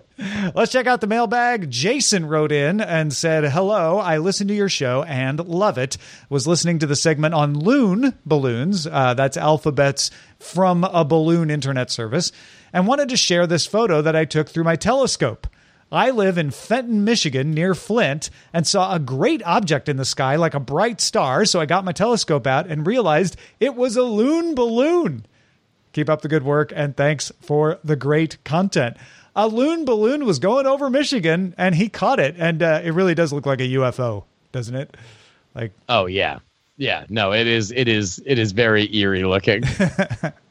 Let's 0.55 0.71
check 0.71 0.87
out 0.87 1.01
the 1.01 1.07
mailbag. 1.07 1.69
Jason 1.71 2.25
wrote 2.25 2.51
in 2.51 2.81
and 2.81 3.13
said, 3.13 3.45
Hello, 3.45 3.97
I 3.99 4.17
listened 4.17 4.49
to 4.49 4.55
your 4.55 4.69
show 4.69 5.03
and 5.03 5.39
love 5.47 5.77
it. 5.77 5.97
Was 6.29 6.47
listening 6.47 6.79
to 6.79 6.85
the 6.87 6.95
segment 6.95 7.33
on 7.33 7.57
loon 7.57 8.17
balloons. 8.25 8.87
Uh, 8.87 9.13
that's 9.13 9.37
Alphabet's 9.37 10.11
from 10.39 10.83
a 10.83 11.05
balloon 11.05 11.49
internet 11.49 11.89
service. 11.89 12.31
And 12.73 12.87
wanted 12.87 13.09
to 13.09 13.17
share 13.17 13.47
this 13.47 13.65
photo 13.65 14.01
that 14.01 14.17
I 14.17 14.25
took 14.25 14.49
through 14.49 14.65
my 14.65 14.75
telescope. 14.75 15.47
I 15.95 16.09
live 16.09 16.37
in 16.37 16.51
Fenton, 16.51 17.03
Michigan, 17.03 17.51
near 17.51 17.73
Flint, 17.73 18.29
and 18.51 18.67
saw 18.67 18.93
a 18.93 18.99
great 18.99 19.41
object 19.43 19.87
in 19.87 19.97
the 19.97 20.05
sky 20.05 20.35
like 20.35 20.53
a 20.53 20.59
bright 20.59 20.99
star. 20.99 21.45
So 21.45 21.59
I 21.59 21.65
got 21.65 21.85
my 21.85 21.91
telescope 21.91 22.45
out 22.45 22.67
and 22.67 22.85
realized 22.85 23.37
it 23.59 23.75
was 23.75 23.95
a 23.95 24.03
loon 24.03 24.55
balloon. 24.55 25.25
Keep 25.93 26.09
up 26.09 26.21
the 26.21 26.27
good 26.27 26.43
work 26.43 26.73
and 26.75 26.97
thanks 26.97 27.31
for 27.41 27.79
the 27.83 27.95
great 27.95 28.43
content. 28.43 28.97
A 29.35 29.47
loon 29.47 29.85
balloon 29.85 30.25
was 30.25 30.39
going 30.39 30.65
over 30.65 30.89
Michigan 30.89 31.55
and 31.57 31.75
he 31.75 31.89
caught 31.89 32.19
it, 32.19 32.35
and 32.37 32.61
uh, 32.61 32.81
it 32.83 32.91
really 32.91 33.15
does 33.15 33.33
look 33.33 33.45
like 33.45 33.59
a 33.59 33.67
UFO, 33.67 34.23
doesn't 34.51 34.75
it? 34.75 34.95
Like, 35.53 35.71
oh 35.89 36.05
yeah. 36.05 36.39
Yeah, 36.77 37.05
no, 37.07 37.31
it 37.31 37.47
is 37.47 37.71
it 37.71 37.87
is 37.87 38.21
it 38.25 38.37
is 38.37 38.51
very 38.51 38.93
eerie 38.93 39.23
looking. 39.23 39.63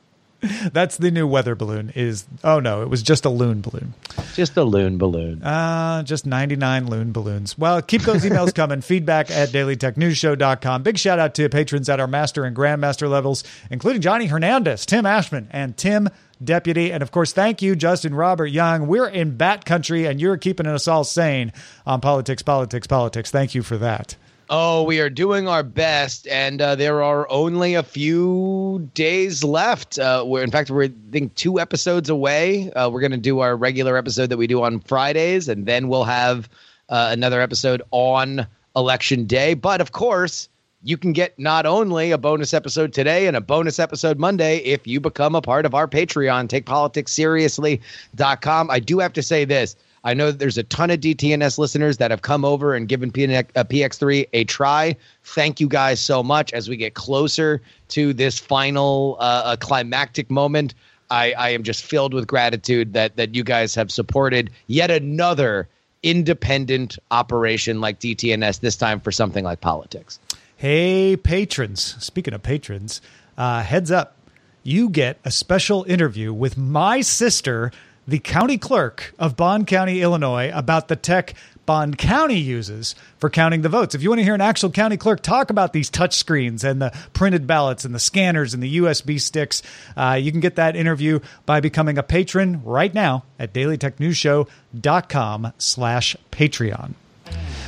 that's 0.72 0.96
the 0.96 1.10
new 1.10 1.26
weather 1.26 1.54
balloon. 1.54 1.92
Is 1.94 2.26
oh 2.42 2.60
no, 2.60 2.82
it 2.82 2.88
was 2.88 3.02
just 3.02 3.24
a 3.24 3.30
loon 3.30 3.60
balloon. 3.60 3.94
Just 4.34 4.56
a 4.56 4.64
loon 4.64 4.98
balloon. 4.98 5.42
Uh, 5.42 6.02
just 6.02 6.26
99 6.26 6.86
loon 6.86 7.12
balloons. 7.12 7.56
Well, 7.56 7.80
keep 7.82 8.02
those 8.02 8.24
emails 8.24 8.54
coming. 8.54 8.80
Feedback 8.80 9.30
at 9.30 9.50
dailytechnewsshow.com. 9.50 10.82
Big 10.82 10.98
shout 10.98 11.18
out 11.18 11.34
to 11.34 11.48
patrons 11.48 11.88
at 11.88 12.00
our 12.00 12.06
master 12.06 12.44
and 12.44 12.56
grandmaster 12.56 13.08
levels, 13.08 13.44
including 13.70 14.02
Johnny 14.02 14.26
Hernandez, 14.26 14.86
Tim 14.86 15.06
Ashman, 15.06 15.48
and 15.50 15.76
Tim 15.76 16.08
Deputy. 16.42 16.92
And 16.92 17.02
of 17.02 17.10
course, 17.10 17.32
thank 17.32 17.62
you, 17.62 17.76
Justin 17.76 18.14
Robert 18.14 18.46
Young. 18.46 18.86
We're 18.86 19.08
in 19.08 19.36
bat 19.36 19.64
country 19.64 20.06
and 20.06 20.20
you're 20.20 20.36
keeping 20.36 20.66
us 20.66 20.88
all 20.88 21.04
sane 21.04 21.52
on 21.86 22.00
politics, 22.00 22.42
politics, 22.42 22.86
politics. 22.86 23.30
Thank 23.30 23.54
you 23.54 23.62
for 23.62 23.76
that. 23.78 24.16
Oh, 24.50 24.82
we 24.82 25.00
are 25.00 25.08
doing 25.08 25.48
our 25.48 25.62
best, 25.62 26.28
and 26.28 26.60
uh, 26.60 26.74
there 26.74 27.02
are 27.02 27.26
only 27.30 27.72
a 27.74 27.82
few 27.82 28.90
days 28.92 29.42
left. 29.42 29.98
Uh, 29.98 30.22
we're, 30.26 30.42
in 30.42 30.50
fact, 30.50 30.70
we're 30.70 30.84
I 30.84 30.92
think 31.10 31.34
two 31.34 31.58
episodes 31.58 32.10
away. 32.10 32.70
Uh, 32.72 32.90
we're 32.90 33.00
going 33.00 33.12
to 33.12 33.16
do 33.16 33.40
our 33.40 33.56
regular 33.56 33.96
episode 33.96 34.28
that 34.28 34.36
we 34.36 34.46
do 34.46 34.62
on 34.62 34.80
Fridays, 34.80 35.48
and 35.48 35.64
then 35.64 35.88
we'll 35.88 36.04
have 36.04 36.50
uh, 36.90 37.08
another 37.10 37.40
episode 37.40 37.80
on 37.90 38.46
election 38.76 39.24
day. 39.24 39.54
But 39.54 39.80
of 39.80 39.92
course, 39.92 40.50
you 40.82 40.98
can 40.98 41.14
get 41.14 41.38
not 41.38 41.64
only 41.64 42.10
a 42.10 42.18
bonus 42.18 42.52
episode 42.52 42.92
today 42.92 43.26
and 43.26 43.36
a 43.36 43.40
bonus 43.40 43.78
episode 43.78 44.18
Monday 44.18 44.58
if 44.58 44.86
you 44.86 45.00
become 45.00 45.34
a 45.34 45.40
part 45.40 45.64
of 45.64 45.74
our 45.74 45.88
Patreon, 45.88 46.48
takepoliticsseriously.com. 46.48 48.70
I 48.70 48.78
do 48.78 48.98
have 48.98 49.14
to 49.14 49.22
say 49.22 49.46
this. 49.46 49.74
I 50.04 50.14
know 50.14 50.30
there's 50.30 50.58
a 50.58 50.62
ton 50.62 50.90
of 50.90 51.00
DTNS 51.00 51.58
listeners 51.58 51.96
that 51.96 52.10
have 52.10 52.22
come 52.22 52.44
over 52.44 52.74
and 52.74 52.86
given 52.86 53.10
PN- 53.10 53.48
uh, 53.56 53.64
PX3 53.64 54.28
a 54.34 54.44
try. 54.44 54.96
Thank 55.22 55.60
you 55.60 55.68
guys 55.68 55.98
so 55.98 56.22
much. 56.22 56.52
As 56.52 56.68
we 56.68 56.76
get 56.76 56.94
closer 56.94 57.62
to 57.88 58.12
this 58.12 58.38
final 58.38 59.16
uh, 59.18 59.56
climactic 59.58 60.30
moment, 60.30 60.74
I, 61.10 61.32
I 61.32 61.48
am 61.50 61.62
just 61.62 61.82
filled 61.82 62.12
with 62.12 62.26
gratitude 62.26 62.92
that 62.92 63.16
that 63.16 63.34
you 63.34 63.44
guys 63.44 63.74
have 63.74 63.90
supported 63.90 64.50
yet 64.66 64.90
another 64.90 65.68
independent 66.02 66.98
operation 67.10 67.80
like 67.80 67.98
DTNS. 68.00 68.60
This 68.60 68.76
time 68.76 69.00
for 69.00 69.10
something 69.10 69.44
like 69.44 69.60
politics. 69.60 70.18
Hey, 70.56 71.16
patrons. 71.16 71.96
Speaking 72.02 72.34
of 72.34 72.42
patrons, 72.42 73.00
uh, 73.36 73.62
heads 73.62 73.90
up. 73.90 74.16
You 74.62 74.88
get 74.88 75.18
a 75.24 75.30
special 75.30 75.84
interview 75.84 76.32
with 76.32 76.56
my 76.56 77.02
sister, 77.02 77.70
the 78.06 78.18
county 78.18 78.58
clerk 78.58 79.14
of 79.18 79.36
Bond 79.36 79.66
County, 79.66 80.02
Illinois, 80.02 80.50
about 80.52 80.88
the 80.88 80.96
tech 80.96 81.34
Bond 81.66 81.96
County 81.96 82.38
uses 82.38 82.94
for 83.18 83.30
counting 83.30 83.62
the 83.62 83.68
votes. 83.68 83.94
If 83.94 84.02
you 84.02 84.10
want 84.10 84.18
to 84.20 84.24
hear 84.24 84.34
an 84.34 84.40
actual 84.40 84.70
county 84.70 84.96
clerk 84.96 85.22
talk 85.22 85.50
about 85.50 85.72
these 85.72 85.88
touch 85.88 86.14
screens 86.14 86.64
and 86.64 86.82
the 86.82 86.92
printed 87.12 87.46
ballots 87.46 87.84
and 87.84 87.94
the 87.94 87.98
scanners 87.98 88.54
and 88.54 88.62
the 88.62 88.78
USB 88.78 89.20
sticks, 89.20 89.62
uh, 89.96 90.18
you 90.20 90.30
can 90.30 90.40
get 90.40 90.56
that 90.56 90.76
interview 90.76 91.20
by 91.46 91.60
becoming 91.60 91.96
a 91.96 92.02
patron 92.02 92.62
right 92.64 92.92
now 92.92 93.24
at 93.38 93.54
dailytechnewsshow.com 93.54 95.52
slash 95.58 96.16
Patreon. 96.30 96.94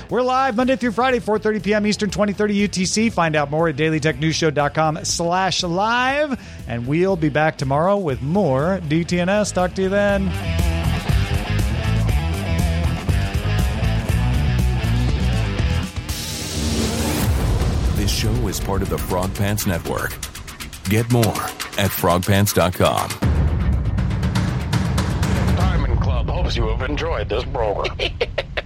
We're 0.09 0.23
live 0.23 0.55
Monday 0.55 0.77
through 0.77 0.93
Friday, 0.93 1.19
4.30 1.19 1.65
p.m. 1.65 1.87
Eastern, 1.87 2.11
2030 2.11 2.69
UTC. 2.69 3.13
Find 3.13 3.35
out 3.35 3.51
more 3.51 3.69
at 3.69 3.77
dailytechnewsshow.com 3.77 5.05
slash 5.05 5.65
live. 5.65 6.41
And 6.69 6.87
we'll 6.87 7.17
be 7.17 7.29
back 7.29 7.59
tomorrow 7.59 7.97
with 7.97 8.23
more 8.23 8.79
DTNS. 8.85 9.53
Talk 9.53 9.75
to 9.75 9.83
you 9.83 9.89
then. 9.89 10.27
This 17.97 18.13
show 18.13 18.31
is 18.47 18.61
part 18.61 18.83
of 18.83 18.89
the 18.89 18.99
Frog 18.99 19.35
Pants 19.35 19.67
Network. 19.67 20.11
Get 20.85 21.11
more 21.11 21.25
at 21.25 21.91
frogpants.com. 21.91 23.09
Diamond 25.57 26.01
Club 26.01 26.29
hopes 26.29 26.57
you 26.57 26.69
have 26.69 26.89
enjoyed 26.89 27.29
this 27.29 27.43
program. 27.47 27.97